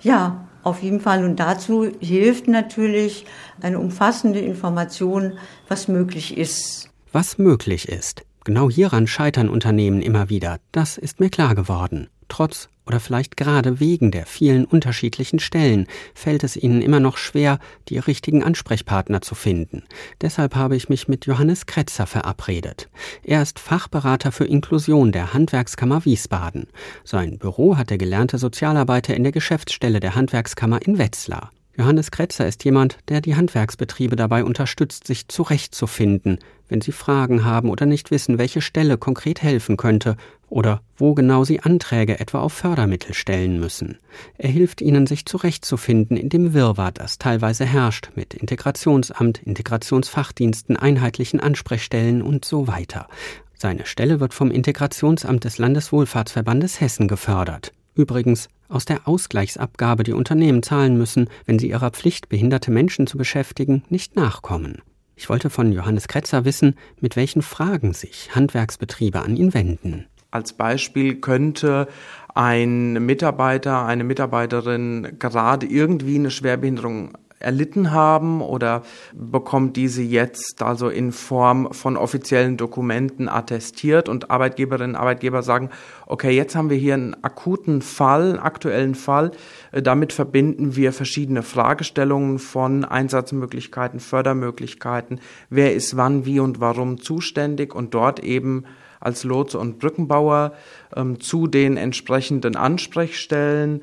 Ja, 0.00 0.44
auf 0.62 0.83
jeden 0.83 1.01
Fall. 1.01 1.25
Und 1.25 1.37
dazu 1.40 1.90
hilft 2.01 2.48
natürlich 2.48 3.27
eine 3.61 3.79
umfassende 3.79 4.40
Information, 4.40 5.38
was 5.68 5.88
möglich 5.88 6.37
ist. 6.37 6.90
Was 7.12 7.38
möglich 7.38 7.88
ist. 7.88 8.22
Genau 8.44 8.70
hieran 8.70 9.07
scheitern 9.07 9.48
Unternehmen 9.48 10.03
immer 10.03 10.29
wieder. 10.29 10.59
Das 10.72 10.98
ist 10.98 11.20
mir 11.20 11.31
klar 11.31 11.55
geworden. 11.55 12.09
Trotz 12.29 12.68
oder 12.87 13.01
vielleicht 13.01 13.37
gerade 13.37 13.81
wegen 13.81 14.11
der 14.11 14.27
vielen 14.27 14.64
unterschiedlichen 14.64 15.38
Stellen 15.38 15.87
fällt 16.14 16.45
es 16.45 16.57
ihnen 16.57 16.83
immer 16.83 17.01
noch 17.01 17.16
schwer, 17.16 17.59
die 17.88 17.99
richtigen 17.99 18.42
Ansprechpartner 18.42 19.23
zu 19.23 19.35
finden. 19.35 19.85
Deshalb 20.21 20.55
habe 20.57 20.77
ich 20.77 20.88
mich 20.88 21.09
mit 21.09 21.27
Johannes 21.27 21.66
Kretzer 21.66 22.07
verabredet. 22.07 22.88
Er 23.23 23.42
ist 23.42 23.59
Fachberater 23.59 24.33
für 24.33 24.45
Inklusion 24.45 25.12
der 25.12 25.33
Handwerkskammer 25.33 26.05
Wiesbaden. 26.05 26.68
Sein 27.05 27.38
Büro 27.38 27.77
hat 27.77 27.90
der 27.90 27.99
gelernte 27.99 28.38
Sozialarbeiter 28.38 29.14
in 29.14 29.23
der 29.23 29.33
Geschäftsstelle 29.33 30.01
der 30.01 30.14
Handwerkskammer 30.14 30.83
in 30.83 30.99
Wetzlar. 30.99 31.51
Johannes 31.76 32.11
Kretzer 32.11 32.46
ist 32.46 32.64
jemand, 32.64 32.98
der 33.08 33.22
die 33.22 33.35
Handwerksbetriebe 33.35 34.14
dabei 34.14 34.44
unterstützt, 34.44 35.06
sich 35.06 35.28
zurechtzufinden, 35.28 36.38
wenn 36.68 36.82
sie 36.82 36.92
Fragen 36.92 37.44
haben 37.44 37.70
oder 37.70 37.87
nicht 37.87 38.11
wissen, 38.11 38.37
welche 38.37 38.61
Stelle 38.61 38.98
konkret 38.98 39.42
helfen 39.42 39.76
könnte 39.76 40.16
oder 40.48 40.82
wo 40.98 41.14
genau 41.14 41.44
sie 41.44 41.61
Anträge 41.61 42.20
etwa 42.20 42.40
auf 42.40 42.52
Fördermittel 42.52 43.14
stellen 43.14 43.58
müssen. 43.58 43.98
Er 44.37 44.50
hilft 44.50 44.82
ihnen, 44.82 45.06
sich 45.06 45.24
zurechtzufinden 45.24 46.16
in 46.18 46.28
dem 46.28 46.52
Wirrwarr, 46.52 46.92
das 46.92 47.16
teilweise 47.16 47.64
herrscht, 47.64 48.11
mit 48.16 48.35
Integrationsamt, 48.35 49.42
Integrationsfachdiensten, 49.42 50.76
einheitlichen 50.76 51.40
Ansprechstellen 51.40 52.20
und 52.20 52.44
so 52.44 52.68
weiter. 52.68 53.08
Seine 53.54 53.87
Stelle 53.87 54.20
wird 54.20 54.35
vom 54.35 54.50
Integrationsamt 54.50 55.44
des 55.44 55.56
Landeswohlfahrtsverbandes 55.56 56.80
Hessen 56.80 57.08
gefördert. 57.08 57.72
Übrigens 57.94 58.48
aus 58.72 58.85
der 58.85 59.06
Ausgleichsabgabe, 59.06 60.02
die 60.02 60.12
Unternehmen 60.12 60.62
zahlen 60.62 60.96
müssen, 60.96 61.28
wenn 61.46 61.58
sie 61.58 61.68
ihrer 61.68 61.90
Pflicht, 61.90 62.28
behinderte 62.28 62.70
Menschen 62.70 63.06
zu 63.06 63.18
beschäftigen, 63.18 63.85
nicht 63.88 64.16
nachkommen. 64.16 64.82
Ich 65.14 65.28
wollte 65.28 65.50
von 65.50 65.72
Johannes 65.72 66.08
Kretzer 66.08 66.44
wissen, 66.44 66.76
mit 67.00 67.16
welchen 67.16 67.42
Fragen 67.42 67.92
sich 67.92 68.35
Handwerksbetriebe 68.35 69.20
an 69.20 69.37
ihn 69.37 69.54
wenden. 69.54 70.06
Als 70.30 70.54
Beispiel 70.54 71.16
könnte 71.20 71.87
ein 72.35 72.94
Mitarbeiter, 73.04 73.85
eine 73.85 74.02
Mitarbeiterin 74.02 75.18
gerade 75.18 75.66
irgendwie 75.66 76.14
eine 76.14 76.30
Schwerbehinderung 76.30 77.12
erlitten 77.42 77.92
haben 77.92 78.40
oder 78.40 78.83
bekommt 79.12 79.76
diese 79.76 80.02
jetzt 80.02 80.62
also 80.62 80.88
in 80.88 81.12
Form 81.12 81.72
von 81.72 81.96
offiziellen 81.96 82.57
Dokumenten 82.57 83.28
attestiert? 83.28 84.09
Und 84.09 84.31
Arbeitgeberinnen 84.31 84.96
und 84.96 85.00
Arbeitgeber 85.00 85.42
sagen, 85.42 85.70
okay, 86.07 86.31
jetzt 86.31 86.57
haben 86.57 86.70
wir 86.70 86.76
hier 86.76 86.94
einen 86.94 87.22
akuten 87.22 87.83
Fall, 87.83 88.31
einen 88.31 88.38
aktuellen 88.38 88.94
Fall. 88.94 89.33
Äh, 89.72 89.83
damit 89.83 90.12
verbinden 90.12 90.76
wir 90.76 90.92
verschiedene 90.92 91.42
Fragestellungen 91.42 92.38
von 92.38 92.85
Einsatzmöglichkeiten, 92.85 94.00
Fördermöglichkeiten, 94.00 95.20
wer 95.50 95.74
ist 95.74 95.96
wann, 95.96 96.24
wie 96.26 96.40
und 96.40 96.61
warum 96.61 97.00
zuständig? 97.00 97.74
Und 97.74 97.94
dort 97.94 98.20
eben 98.20 98.64
als 99.02 99.24
Lotse 99.24 99.59
und 99.59 99.78
Brückenbauer 99.78 100.52
ähm, 100.94 101.20
zu 101.20 101.46
den 101.46 101.76
entsprechenden 101.76 102.57
Ansprechstellen 102.57 103.83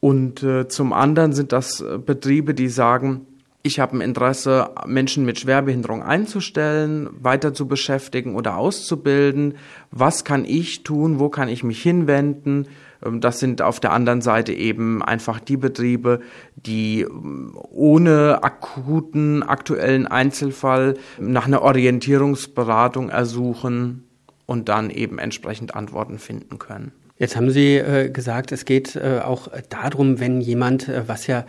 und 0.00 0.42
äh, 0.42 0.66
zum 0.66 0.92
anderen 0.92 1.32
sind 1.32 1.52
das 1.52 1.80
äh, 1.80 1.98
Betriebe, 1.98 2.54
die 2.54 2.68
sagen, 2.68 3.26
ich 3.62 3.78
habe 3.78 3.98
ein 3.98 4.00
Interesse, 4.00 4.70
Menschen 4.86 5.26
mit 5.26 5.38
Schwerbehinderung 5.38 6.02
einzustellen, 6.02 7.10
weiter 7.20 7.52
zu 7.52 7.68
beschäftigen 7.68 8.34
oder 8.34 8.56
auszubilden. 8.56 9.56
Was 9.90 10.24
kann 10.24 10.46
ich 10.46 10.82
tun? 10.82 11.18
Wo 11.18 11.28
kann 11.28 11.50
ich 11.50 11.62
mich 11.62 11.82
hinwenden? 11.82 12.68
Ähm, 13.04 13.20
das 13.20 13.38
sind 13.38 13.60
auf 13.60 13.78
der 13.78 13.92
anderen 13.92 14.22
Seite 14.22 14.54
eben 14.54 15.02
einfach 15.02 15.40
die 15.40 15.58
Betriebe, 15.58 16.20
die 16.56 17.02
ähm, 17.02 17.54
ohne 17.68 18.42
akuten, 18.42 19.42
aktuellen 19.42 20.06
Einzelfall 20.06 20.96
nach 21.18 21.46
einer 21.46 21.60
Orientierungsberatung 21.60 23.10
ersuchen 23.10 24.04
und 24.46 24.70
dann 24.70 24.88
eben 24.88 25.18
entsprechend 25.18 25.74
Antworten 25.74 26.18
finden 26.18 26.58
können. 26.58 26.92
Jetzt 27.20 27.36
haben 27.36 27.50
Sie 27.50 27.76
äh, 27.76 28.08
gesagt, 28.08 28.50
es 28.50 28.64
geht 28.64 28.96
äh, 28.96 29.20
auch 29.22 29.48
darum, 29.68 30.20
wenn 30.20 30.40
jemand, 30.40 30.88
äh, 30.88 31.06
was 31.06 31.26
ja 31.26 31.44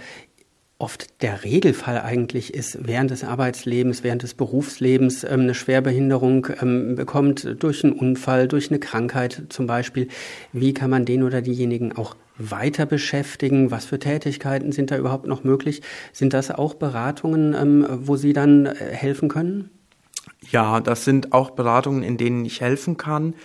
oft 0.80 1.22
der 1.22 1.46
Regelfall 1.46 2.02
eigentlich 2.02 2.54
ist, 2.54 2.86
während 2.86 3.10
des 3.10 3.24
Arbeitslebens, 3.24 4.04
während 4.04 4.22
des 4.22 4.34
Berufslebens 4.34 5.24
ähm, 5.24 5.42
eine 5.42 5.54
Schwerbehinderung 5.54 6.48
ähm, 6.62 6.96
bekommt, 6.96 7.56
durch 7.64 7.86
einen 7.86 7.94
Unfall, 7.94 8.50
durch 8.50 8.70
eine 8.70 8.80
Krankheit 8.80 9.44
zum 9.48 9.66
Beispiel. 9.66 10.10
Wie 10.52 10.74
kann 10.74 10.90
man 10.90 11.06
den 11.06 11.24
oder 11.24 11.42
diejenigen 11.42 11.96
auch 11.96 12.18
weiter 12.38 12.86
beschäftigen? 12.86 13.72
Was 13.72 13.86
für 13.86 13.98
Tätigkeiten 13.98 14.74
sind 14.74 14.92
da 14.92 14.98
überhaupt 14.98 15.26
noch 15.26 15.46
möglich? 15.46 15.82
Sind 16.12 16.34
das 16.34 16.52
auch 16.52 16.74
Beratungen, 16.74 17.54
ähm, 17.54 17.88
wo 17.90 18.18
Sie 18.18 18.34
dann 18.34 18.66
äh, 18.66 18.74
helfen 18.74 19.30
können? 19.30 19.70
Ja, 20.50 20.82
das 20.82 21.06
sind 21.06 21.32
auch 21.32 21.52
Beratungen, 21.52 22.04
in 22.04 22.18
denen 22.18 22.44
ich 22.44 22.60
helfen 22.60 22.98
kann. 22.98 23.36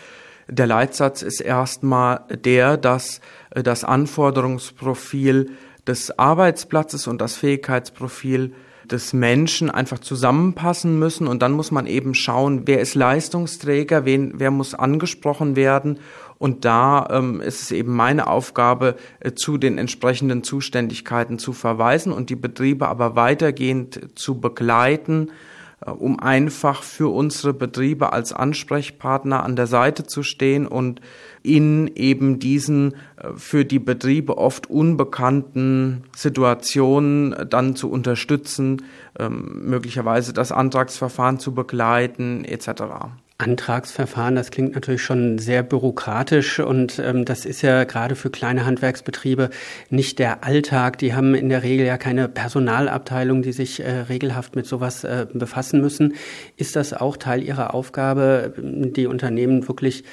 Der 0.48 0.66
Leitsatz 0.66 1.22
ist 1.22 1.40
erstmal 1.40 2.20
der, 2.30 2.76
dass 2.76 3.20
äh, 3.50 3.62
das 3.62 3.84
Anforderungsprofil 3.84 5.50
des 5.86 6.18
Arbeitsplatzes 6.18 7.06
und 7.06 7.20
das 7.20 7.36
Fähigkeitsprofil 7.36 8.52
des 8.84 9.12
Menschen 9.12 9.70
einfach 9.70 9.98
zusammenpassen 9.98 10.98
müssen. 10.98 11.26
Und 11.26 11.42
dann 11.42 11.52
muss 11.52 11.72
man 11.72 11.86
eben 11.86 12.14
schauen, 12.14 12.62
wer 12.66 12.80
ist 12.80 12.94
Leistungsträger, 12.94 14.04
wen, 14.04 14.34
wer 14.36 14.52
muss 14.52 14.74
angesprochen 14.74 15.56
werden. 15.56 15.98
Und 16.38 16.64
da 16.64 17.08
ähm, 17.10 17.40
ist 17.40 17.62
es 17.62 17.70
eben 17.72 17.94
meine 17.94 18.28
Aufgabe, 18.28 18.96
äh, 19.18 19.32
zu 19.32 19.58
den 19.58 19.78
entsprechenden 19.78 20.44
Zuständigkeiten 20.44 21.38
zu 21.38 21.52
verweisen 21.52 22.12
und 22.12 22.30
die 22.30 22.36
Betriebe 22.36 22.86
aber 22.86 23.16
weitergehend 23.16 24.10
zu 24.14 24.40
begleiten 24.40 25.30
um 25.84 26.18
einfach 26.18 26.82
für 26.82 27.12
unsere 27.12 27.52
Betriebe 27.52 28.12
als 28.12 28.32
Ansprechpartner 28.32 29.42
an 29.42 29.56
der 29.56 29.66
Seite 29.66 30.04
zu 30.04 30.22
stehen 30.22 30.66
und 30.66 31.00
in 31.42 31.90
eben 31.94 32.38
diesen 32.38 32.94
äh, 33.16 33.32
für 33.36 33.64
die 33.64 33.78
Betriebe 33.78 34.38
oft 34.38 34.68
unbekannten 34.70 36.04
Situationen 36.16 37.34
dann 37.48 37.76
zu 37.76 37.90
unterstützen, 37.90 38.82
ähm, 39.18 39.62
möglicherweise 39.66 40.32
das 40.32 40.50
Antragsverfahren 40.50 41.38
zu 41.38 41.54
begleiten 41.54 42.44
etc. 42.44 42.82
Antragsverfahren, 43.38 44.34
das 44.34 44.50
klingt 44.50 44.74
natürlich 44.74 45.02
schon 45.02 45.38
sehr 45.38 45.62
bürokratisch 45.62 46.58
und 46.58 46.98
ähm, 46.98 47.26
das 47.26 47.44
ist 47.44 47.60
ja 47.60 47.84
gerade 47.84 48.16
für 48.16 48.30
kleine 48.30 48.64
Handwerksbetriebe 48.64 49.50
nicht 49.90 50.18
der 50.18 50.42
Alltag. 50.42 50.96
Die 50.98 51.14
haben 51.14 51.34
in 51.34 51.50
der 51.50 51.62
Regel 51.62 51.84
ja 51.86 51.98
keine 51.98 52.28
Personalabteilung, 52.28 53.42
die 53.42 53.52
sich 53.52 53.80
äh, 53.80 53.90
regelhaft 54.08 54.56
mit 54.56 54.66
sowas 54.66 55.04
äh, 55.04 55.26
befassen 55.32 55.82
müssen. 55.82 56.14
Ist 56.56 56.76
das 56.76 56.94
auch 56.94 57.18
Teil 57.18 57.42
Ihrer 57.42 57.74
Aufgabe, 57.74 58.54
die 58.56 59.06
Unternehmen 59.06 59.68
wirklich 59.68 60.04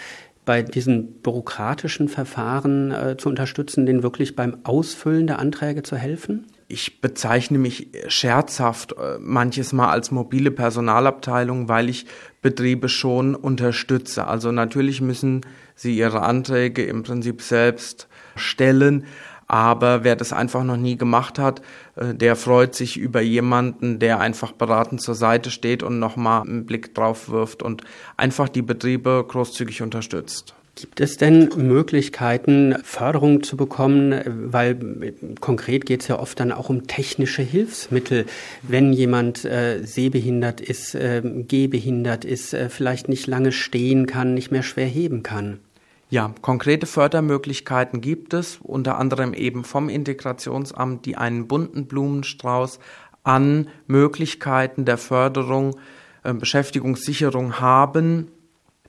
bei 0.44 0.62
diesen 0.62 1.22
bürokratischen 1.22 2.10
Verfahren 2.10 2.92
äh, 2.92 3.16
zu 3.18 3.30
unterstützen, 3.30 3.86
denen 3.86 4.04
wirklich 4.04 4.36
beim 4.36 4.58
Ausfüllen 4.64 5.28
der 5.28 5.40
Anträge 5.40 5.84
zu 5.84 5.96
helfen? 5.96 6.46
Ich 6.74 7.02
bezeichne 7.02 7.60
mich 7.60 7.90
scherzhaft 8.08 8.94
äh, 8.94 9.20
manches 9.20 9.74
Mal 9.74 9.90
als 9.90 10.10
mobile 10.10 10.50
Personalabteilung, 10.50 11.70
weil 11.70 11.88
ich 11.88 12.08
Betriebe 12.42 12.90
schon 12.90 13.36
unterstütze. 13.36 14.26
Also 14.26 14.52
natürlich 14.52 15.00
müssen 15.00 15.42
sie 15.76 15.96
ihre 15.96 16.24
Anträge 16.24 16.84
im 16.84 17.04
Prinzip 17.04 17.44
selbst 17.44 18.08
stellen, 18.36 19.06
aber 19.46 20.04
wer 20.04 20.16
das 20.16 20.34
einfach 20.34 20.64
noch 20.64 20.78
nie 20.78 20.98
gemacht 20.98 21.38
hat, 21.38 21.62
äh, 21.96 22.16
der 22.16 22.36
freut 22.36 22.74
sich 22.74 22.98
über 22.98 23.22
jemanden, 23.22 24.00
der 24.00 24.20
einfach 24.20 24.52
beratend 24.52 25.00
zur 25.00 25.14
Seite 25.14 25.52
steht 25.52 25.84
und 25.84 26.00
nochmal 26.00 26.42
einen 26.42 26.66
Blick 26.66 26.96
drauf 26.96 27.30
wirft 27.30 27.62
und 27.62 27.84
einfach 28.18 28.50
die 28.50 28.64
Betriebe 28.64 29.24
großzügig 29.28 29.84
unterstützt. 29.84 30.56
Gibt 30.76 31.02
es 31.02 31.18
denn 31.18 31.50
Möglichkeiten, 31.56 32.76
Förderung 32.84 33.44
zu 33.44 33.58
bekommen? 33.58 34.20
Weil 34.26 35.14
konkret 35.40 35.86
geht 35.86 36.02
es 36.02 36.08
ja 36.08 36.18
oft 36.18 36.40
dann 36.40 36.52
auch 36.52 36.70
um 36.70 36.88
technische 36.88 37.44
Hilfsmittel. 37.44 38.26
Wenn 38.64 38.92
jemand 38.92 39.46
äh, 39.46 39.84
sehbehindert 39.84 40.62
ist, 40.62 40.96
äh, 40.96 41.22
gehbehindert 41.24 42.26
ist, 42.26 42.56
äh, 42.56 42.70
vielleicht 42.70 43.08
nicht 43.08 43.28
lange 43.28 43.52
stehen 43.52 44.08
kann, 44.08 44.34
nicht 44.34 44.52
mehr 44.52 44.64
schwer 44.64 44.88
heben 44.88 45.22
kann. 45.22 45.60
Ja, 46.10 46.34
konkrete 46.42 46.88
Fördermöglichkeiten 46.88 48.02
gibt 48.02 48.34
es, 48.34 48.60
unter 48.62 48.98
anderem 48.98 49.36
eben 49.36 49.64
vom 49.64 49.90
Integrationsamt, 49.90 51.06
die 51.06 51.18
einen 51.18 51.48
bunten 51.48 51.86
Blumenstrauß 51.86 52.80
an 53.24 53.68
Möglichkeiten 53.86 54.86
der 54.86 54.98
Förderung, 54.98 55.76
äh, 56.24 56.34
Beschäftigungssicherung 56.34 57.60
haben. 57.60 58.30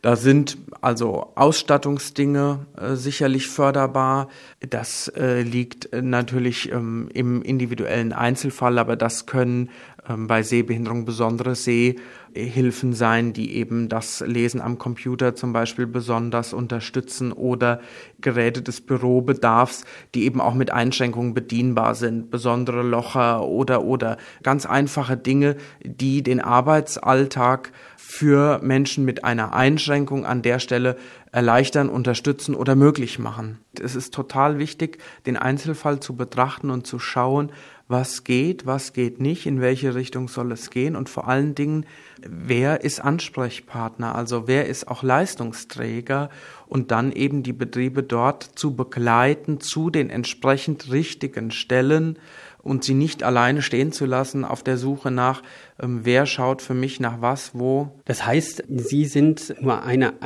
Da 0.05 0.17
sind 0.17 0.59
also 0.83 1.33
Ausstattungsdinge 1.35 2.67
äh, 2.77 2.95
sicherlich 2.95 3.49
förderbar. 3.49 4.29
Das 4.61 5.09
äh, 5.09 5.41
liegt 5.41 5.95
äh, 5.95 6.03
natürlich 6.03 6.71
ähm, 6.71 7.09
im 7.15 7.41
individuellen 7.41 8.13
Einzelfall, 8.13 8.79
aber 8.79 8.97
das 8.97 9.25
können 9.25 9.71
ähm, 10.07 10.27
bei 10.27 10.43
Sehbehinderung 10.43 11.07
besondere 11.07 11.55
Sehhilfen 11.55 12.93
sein, 12.93 13.33
die 13.33 13.57
eben 13.57 13.89
das 13.89 14.21
Lesen 14.21 14.61
am 14.61 14.77
Computer 14.77 15.35
zum 15.35 15.55
Beispiel 15.55 15.87
besonders 15.87 16.53
unterstützen 16.53 17.33
oder 17.33 17.81
Geräte 18.21 18.61
des 18.61 18.83
Bürobedarfs, 18.83 19.87
die 20.15 20.25
eben 20.25 20.43
auch 20.43 20.55
mit 20.55 20.71
Einschränkungen 20.71 21.33
bedienbar 21.33 21.95
sind, 21.95 22.31
besondere 22.31 22.83
Locher 22.83 23.47
oder 23.47 23.83
oder 23.83 24.19
ganz 24.43 24.67
einfache 24.67 25.17
Dinge, 25.17 25.57
die 25.83 26.23
den 26.23 26.43
Arbeitsalltag 26.43 27.73
für 28.07 28.61
Menschen 28.63 29.07
mit 29.07 29.25
einer 29.25 29.55
Einschränkung 29.55 30.27
an 30.27 30.43
der 30.43 30.59
Stelle 30.59 30.97
erleichtern, 31.33 31.89
unterstützen 31.89 32.55
oder 32.55 32.77
möglich 32.77 33.19
machen. 33.19 33.59
Es 33.81 33.97
ist 33.97 34.13
total 34.13 34.59
wichtig, 34.59 34.99
den 35.27 35.37
Einzelfall 35.39 35.99
zu 36.01 36.15
betrachten 36.15 36.71
und 36.71 36.87
zu 36.87 36.99
schauen, 36.99 37.51
was 37.89 38.23
geht, 38.23 38.67
was 38.67 38.93
geht 38.93 39.21
nicht, 39.21 39.47
in 39.47 39.61
welche 39.61 39.95
Richtung 39.95 40.29
soll 40.29 40.53
es 40.53 40.71
gehen 40.71 40.97
und 40.97 41.09
vor 41.09 41.29
allen 41.29 41.55
Dingen, 41.55 41.87
wer 42.21 42.85
ist 42.85 43.01
Ansprechpartner, 43.01 44.15
also 44.15 44.47
wer 44.47 44.67
ist 44.67 44.87
auch 44.87 45.03
Leistungsträger 45.03 46.31
und 46.67 46.91
dann 46.91 47.11
eben 47.11 47.43
die 47.43 47.53
Betriebe 47.53 48.03
dort 48.03 48.43
zu 48.43 48.77
begleiten 48.77 49.61
zu 49.61 49.91
den 49.91 50.11
entsprechend 50.11 50.93
richtigen 50.93 51.51
Stellen 51.51 52.19
und 52.65 52.83
sie 52.83 52.95
nicht 52.95 53.23
alleine 53.23 53.63
stehen 53.63 53.93
zu 53.93 54.07
lassen 54.07 54.45
auf 54.45 54.63
der 54.63 54.79
Suche 54.79 55.11
nach, 55.11 55.43
ähm, 55.81 56.01
wer 56.03 56.27
schaut 56.27 56.63
für 56.63 56.75
mich 56.75 56.99
nach 56.99 57.21
was, 57.21 57.53
wo. 57.55 58.01
Das 58.07 58.27
heißt, 58.27 58.65
Sie 58.69 59.05
sind 59.05 59.55
nur 59.61 59.83
eine 59.83 60.23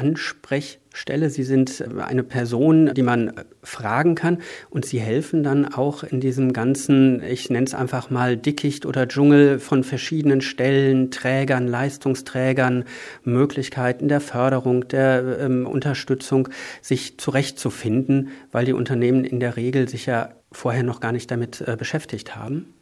Ansprechstelle, 0.98 1.30
Sie 1.30 1.44
sind 1.44 1.80
äh, 1.80 2.02
eine 2.02 2.24
Person, 2.24 2.92
die 2.94 3.02
man 3.02 3.28
äh, 3.28 3.44
fragen 3.62 4.16
kann 4.16 4.38
und 4.68 4.84
Sie 4.84 4.98
helfen 4.98 5.44
dann 5.44 5.72
auch 5.72 6.02
in 6.02 6.20
diesem 6.20 6.52
ganzen, 6.52 7.22
ich 7.22 7.50
nenne 7.50 7.66
es 7.66 7.74
einfach 7.74 8.10
mal 8.10 8.36
Dickicht 8.36 8.84
oder 8.84 9.06
Dschungel 9.06 9.60
von 9.60 9.84
verschiedenen 9.84 10.40
Stellen, 10.40 11.12
Trägern, 11.12 11.68
Leistungsträgern, 11.68 12.84
Möglichkeiten 13.22 14.08
der 14.08 14.20
Förderung, 14.20 14.88
der 14.88 15.38
ähm, 15.40 15.66
Unterstützung, 15.66 16.48
sich 16.82 17.18
zurechtzufinden, 17.18 18.30
weil 18.50 18.64
die 18.64 18.72
Unternehmen 18.72 19.24
in 19.24 19.38
der 19.38 19.56
Regel 19.56 19.88
sich 19.88 20.06
ja 20.06 20.30
vorher 20.50 20.82
noch 20.82 20.98
gar 20.98 21.12
nicht 21.12 21.30
damit 21.30 21.60
äh, 21.60 21.76
beschäftigt 21.76 22.34
haben. 22.34 22.74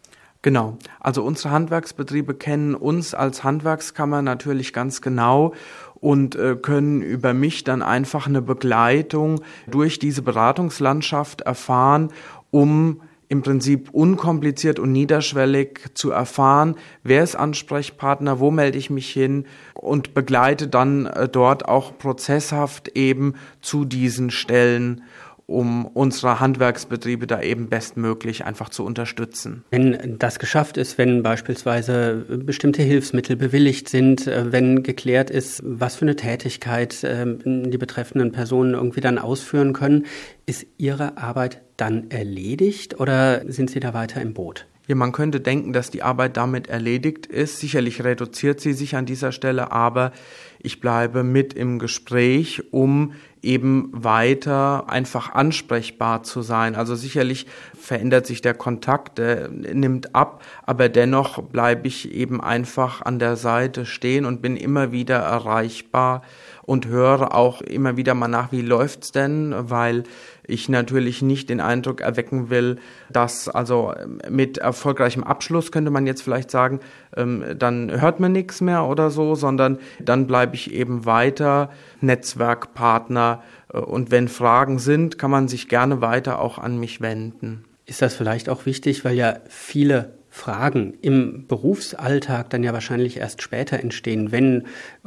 Genau. 0.46 0.78
Also 1.00 1.24
unsere 1.24 1.50
Handwerksbetriebe 1.50 2.34
kennen 2.34 2.76
uns 2.76 3.14
als 3.14 3.42
Handwerkskammer 3.42 4.22
natürlich 4.22 4.72
ganz 4.72 5.00
genau 5.00 5.54
und 6.00 6.34
äh, 6.36 6.56
können 6.56 7.02
über 7.02 7.34
mich 7.34 7.64
dann 7.64 7.82
einfach 7.82 8.26
eine 8.26 8.42
Begleitung 8.42 9.40
durch 9.66 9.98
diese 9.98 10.22
Beratungslandschaft 10.22 11.42
erfahren, 11.42 12.10
um 12.50 13.00
im 13.28 13.42
Prinzip 13.42 13.90
unkompliziert 13.90 14.78
und 14.78 14.92
niederschwellig 14.92 15.80
zu 15.94 16.10
erfahren, 16.10 16.76
wer 17.02 17.24
ist 17.24 17.34
Ansprechpartner, 17.34 18.38
wo 18.38 18.50
melde 18.50 18.78
ich 18.78 18.88
mich 18.88 19.10
hin 19.10 19.46
und 19.74 20.14
begleite 20.14 20.68
dann 20.68 21.06
äh, 21.06 21.28
dort 21.28 21.66
auch 21.66 21.98
prozesshaft 21.98 22.88
eben 22.94 23.34
zu 23.60 23.84
diesen 23.84 24.30
Stellen 24.30 25.02
um 25.46 25.86
unsere 25.86 26.40
Handwerksbetriebe 26.40 27.26
da 27.26 27.40
eben 27.40 27.68
bestmöglich 27.68 28.44
einfach 28.44 28.68
zu 28.68 28.84
unterstützen. 28.84 29.64
Wenn 29.70 30.16
das 30.18 30.38
geschafft 30.38 30.76
ist, 30.76 30.98
wenn 30.98 31.22
beispielsweise 31.22 32.24
bestimmte 32.44 32.82
Hilfsmittel 32.82 33.36
bewilligt 33.36 33.88
sind, 33.88 34.26
äh, 34.26 34.50
wenn 34.50 34.82
geklärt 34.82 35.30
ist, 35.30 35.62
was 35.64 35.96
für 35.96 36.04
eine 36.04 36.16
Tätigkeit 36.16 36.98
ähm, 37.04 37.70
die 37.70 37.78
betreffenden 37.78 38.32
Personen 38.32 38.74
irgendwie 38.74 39.00
dann 39.00 39.18
ausführen 39.18 39.72
können, 39.72 40.06
ist 40.46 40.66
Ihre 40.78 41.16
Arbeit 41.16 41.62
dann 41.76 42.10
erledigt 42.10 42.98
oder 42.98 43.42
sind 43.50 43.70
Sie 43.70 43.80
da 43.80 43.94
weiter 43.94 44.20
im 44.20 44.34
Boot? 44.34 44.66
Ja, 44.88 44.94
man 44.94 45.10
könnte 45.10 45.40
denken, 45.40 45.72
dass 45.72 45.90
die 45.90 46.04
Arbeit 46.04 46.36
damit 46.36 46.68
erledigt 46.68 47.26
ist. 47.26 47.58
Sicherlich 47.58 48.04
reduziert 48.04 48.60
sie 48.60 48.72
sich 48.72 48.94
an 48.94 49.04
dieser 49.04 49.32
Stelle, 49.32 49.72
aber 49.72 50.12
ich 50.60 50.80
bleibe 50.80 51.24
mit 51.24 51.54
im 51.54 51.80
Gespräch, 51.80 52.72
um 52.72 53.12
eben 53.46 53.90
weiter 53.92 54.90
einfach 54.90 55.32
ansprechbar 55.32 56.24
zu 56.24 56.42
sein. 56.42 56.74
Also 56.74 56.94
sicherlich 56.94 57.46
verändert 57.78 58.26
sich 58.26 58.42
der 58.42 58.54
Kontakt, 58.54 59.18
der 59.18 59.48
nimmt 59.48 60.14
ab, 60.14 60.42
aber 60.64 60.88
dennoch 60.88 61.42
bleibe 61.42 61.86
ich 61.86 62.12
eben 62.12 62.40
einfach 62.40 63.02
an 63.02 63.18
der 63.18 63.36
Seite 63.36 63.86
stehen 63.86 64.24
und 64.26 64.42
bin 64.42 64.56
immer 64.56 64.92
wieder 64.92 65.18
erreichbar 65.18 66.22
und 66.62 66.88
höre 66.88 67.34
auch 67.34 67.62
immer 67.62 67.96
wieder 67.96 68.14
mal 68.14 68.28
nach, 68.28 68.50
wie 68.50 68.62
läuft's 68.62 69.12
denn, 69.12 69.54
weil 69.56 70.02
ich 70.48 70.68
natürlich 70.68 71.22
nicht 71.22 71.50
den 71.50 71.60
Eindruck 71.60 72.00
erwecken 72.00 72.50
will, 72.50 72.76
dass 73.10 73.48
also 73.48 73.92
mit 74.28 74.58
erfolgreichem 74.58 75.24
Abschluss 75.24 75.72
könnte 75.72 75.90
man 75.90 76.06
jetzt 76.06 76.22
vielleicht 76.22 76.50
sagen, 76.50 76.80
ähm, 77.16 77.44
dann 77.58 78.00
hört 78.00 78.20
man 78.20 78.32
nichts 78.32 78.60
mehr 78.60 78.84
oder 78.84 79.10
so, 79.10 79.34
sondern 79.34 79.78
dann 80.00 80.26
bleibe 80.26 80.54
ich 80.54 80.72
eben 80.72 81.04
weiter 81.04 81.70
Netzwerkpartner 82.00 83.42
äh, 83.72 83.78
und 83.78 84.10
wenn 84.10 84.28
Fragen 84.28 84.78
sind, 84.78 85.18
kann 85.18 85.30
man 85.30 85.48
sich 85.48 85.68
gerne 85.68 86.00
weiter 86.00 86.40
auch 86.40 86.58
an 86.58 86.78
mich 86.78 87.00
wenden. 87.00 87.64
Ist 87.84 88.02
das 88.02 88.14
vielleicht 88.14 88.48
auch 88.48 88.66
wichtig, 88.66 89.04
weil 89.04 89.14
ja 89.14 89.38
viele 89.48 90.14
Fragen 90.36 90.92
im 91.00 91.46
Berufsalltag 91.46 92.50
dann 92.50 92.62
ja 92.62 92.74
wahrscheinlich 92.74 93.16
erst 93.16 93.40
später 93.40 93.80
entstehen, 93.80 94.32
wenn 94.32 94.64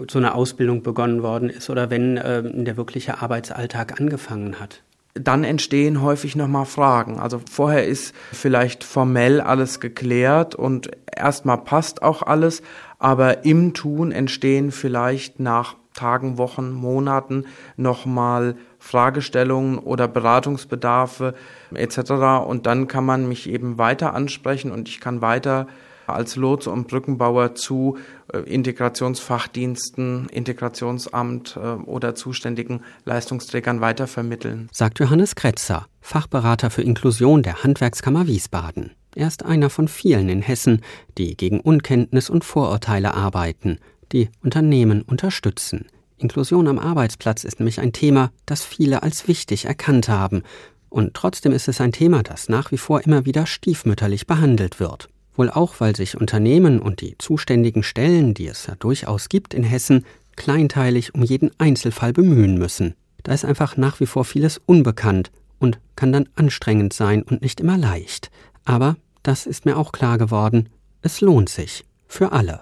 so 0.09 0.17
eine 0.17 0.33
Ausbildung 0.33 0.81
begonnen 0.81 1.21
worden 1.21 1.49
ist 1.49 1.69
oder 1.69 1.91
wenn 1.91 2.17
äh, 2.17 2.41
der 2.43 2.77
wirkliche 2.77 3.21
Arbeitsalltag 3.21 3.99
angefangen 3.99 4.59
hat? 4.59 4.81
Dann 5.15 5.43
entstehen 5.43 6.01
häufig 6.01 6.35
nochmal 6.35 6.65
Fragen. 6.65 7.19
Also 7.19 7.41
vorher 7.49 7.85
ist 7.85 8.13
vielleicht 8.31 8.83
formell 8.83 9.41
alles 9.41 9.79
geklärt 9.79 10.55
und 10.55 10.91
erstmal 11.15 11.57
passt 11.57 12.03
auch 12.03 12.21
alles, 12.23 12.61
aber 12.99 13.45
im 13.45 13.73
Tun 13.73 14.11
entstehen 14.11 14.71
vielleicht 14.71 15.39
nach 15.39 15.75
Tagen, 15.93 16.37
Wochen, 16.37 16.71
Monaten 16.71 17.45
nochmal 17.75 18.55
Fragestellungen 18.77 19.79
oder 19.79 20.07
Beratungsbedarfe 20.07 21.33
etc. 21.73 22.11
Und 22.47 22.67
dann 22.67 22.87
kann 22.87 23.05
man 23.05 23.27
mich 23.27 23.49
eben 23.49 23.77
weiter 23.77 24.13
ansprechen 24.13 24.71
und 24.71 24.87
ich 24.87 25.01
kann 25.01 25.21
weiter 25.21 25.67
als 26.13 26.35
Lotse 26.35 26.69
und 26.69 26.87
Brückenbauer 26.87 27.55
zu 27.55 27.97
äh, 28.33 28.39
Integrationsfachdiensten, 28.39 30.29
Integrationsamt 30.29 31.57
äh, 31.57 31.59
oder 31.59 32.15
zuständigen 32.15 32.81
Leistungsträgern 33.05 33.81
weitervermitteln. 33.81 34.69
Sagt 34.71 34.99
Johannes 34.99 35.35
Kretzer, 35.35 35.87
Fachberater 36.01 36.69
für 36.69 36.81
Inklusion 36.81 37.43
der 37.43 37.63
Handwerkskammer 37.63 38.27
Wiesbaden. 38.27 38.91
Er 39.15 39.27
ist 39.27 39.43
einer 39.43 39.69
von 39.69 39.87
vielen 39.87 40.29
in 40.29 40.41
Hessen, 40.41 40.81
die 41.17 41.35
gegen 41.35 41.59
Unkenntnis 41.59 42.29
und 42.29 42.45
Vorurteile 42.45 43.13
arbeiten, 43.13 43.79
die 44.11 44.29
Unternehmen 44.43 45.01
unterstützen. 45.01 45.87
Inklusion 46.17 46.67
am 46.67 46.79
Arbeitsplatz 46.79 47.43
ist 47.43 47.59
nämlich 47.59 47.79
ein 47.79 47.93
Thema, 47.93 48.31
das 48.45 48.63
viele 48.63 49.03
als 49.03 49.27
wichtig 49.27 49.65
erkannt 49.65 50.09
haben. 50.09 50.43
Und 50.89 51.13
trotzdem 51.13 51.51
ist 51.51 51.67
es 51.67 51.81
ein 51.81 51.91
Thema, 51.91 52.23
das 52.23 52.49
nach 52.49 52.71
wie 52.71 52.77
vor 52.77 53.01
immer 53.01 53.25
wieder 53.25 53.45
stiefmütterlich 53.45 54.27
behandelt 54.27 54.79
wird. 54.79 55.09
Wohl 55.39 55.49
auch, 55.49 55.79
weil 55.79 55.95
sich 55.95 56.17
Unternehmen 56.17 56.81
und 56.81 56.99
die 56.99 57.17
zuständigen 57.17 57.81
Stellen, 57.81 58.33
die 58.33 58.47
es 58.47 58.67
ja 58.67 58.75
durchaus 58.75 59.29
gibt 59.29 59.53
in 59.53 59.63
Hessen, 59.63 60.05
kleinteilig 60.35 61.15
um 61.15 61.23
jeden 61.23 61.51
Einzelfall 61.57 62.11
bemühen 62.11 62.57
müssen. 62.57 62.93
Da 63.23 63.33
ist 63.33 63.45
einfach 63.45 63.77
nach 63.77 64.01
wie 64.01 64.05
vor 64.05 64.25
vieles 64.25 64.59
unbekannt 64.65 65.31
und 65.57 65.79
kann 65.95 66.11
dann 66.11 66.27
anstrengend 66.35 66.91
sein 66.91 67.23
und 67.23 67.41
nicht 67.41 67.61
immer 67.61 67.77
leicht. 67.77 68.31
Aber 68.65 68.97
das 69.23 69.45
ist 69.45 69.65
mir 69.65 69.77
auch 69.77 69.93
klar 69.93 70.17
geworden. 70.17 70.67
Es 71.03 71.21
lohnt 71.21 71.47
sich. 71.47 71.85
Für 72.05 72.33
alle. 72.33 72.59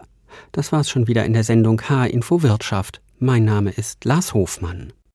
Das 0.52 0.72
war's 0.72 0.88
schon 0.88 1.08
wieder 1.08 1.26
in 1.26 1.34
der 1.34 1.44
Sendung 1.44 1.82
H-Info 1.82 2.44
Wirtschaft. 2.44 3.02
Mein 3.18 3.44
Name 3.44 3.72
ist 3.72 4.06
Lars 4.06 4.36
Hofmann. 4.36 4.94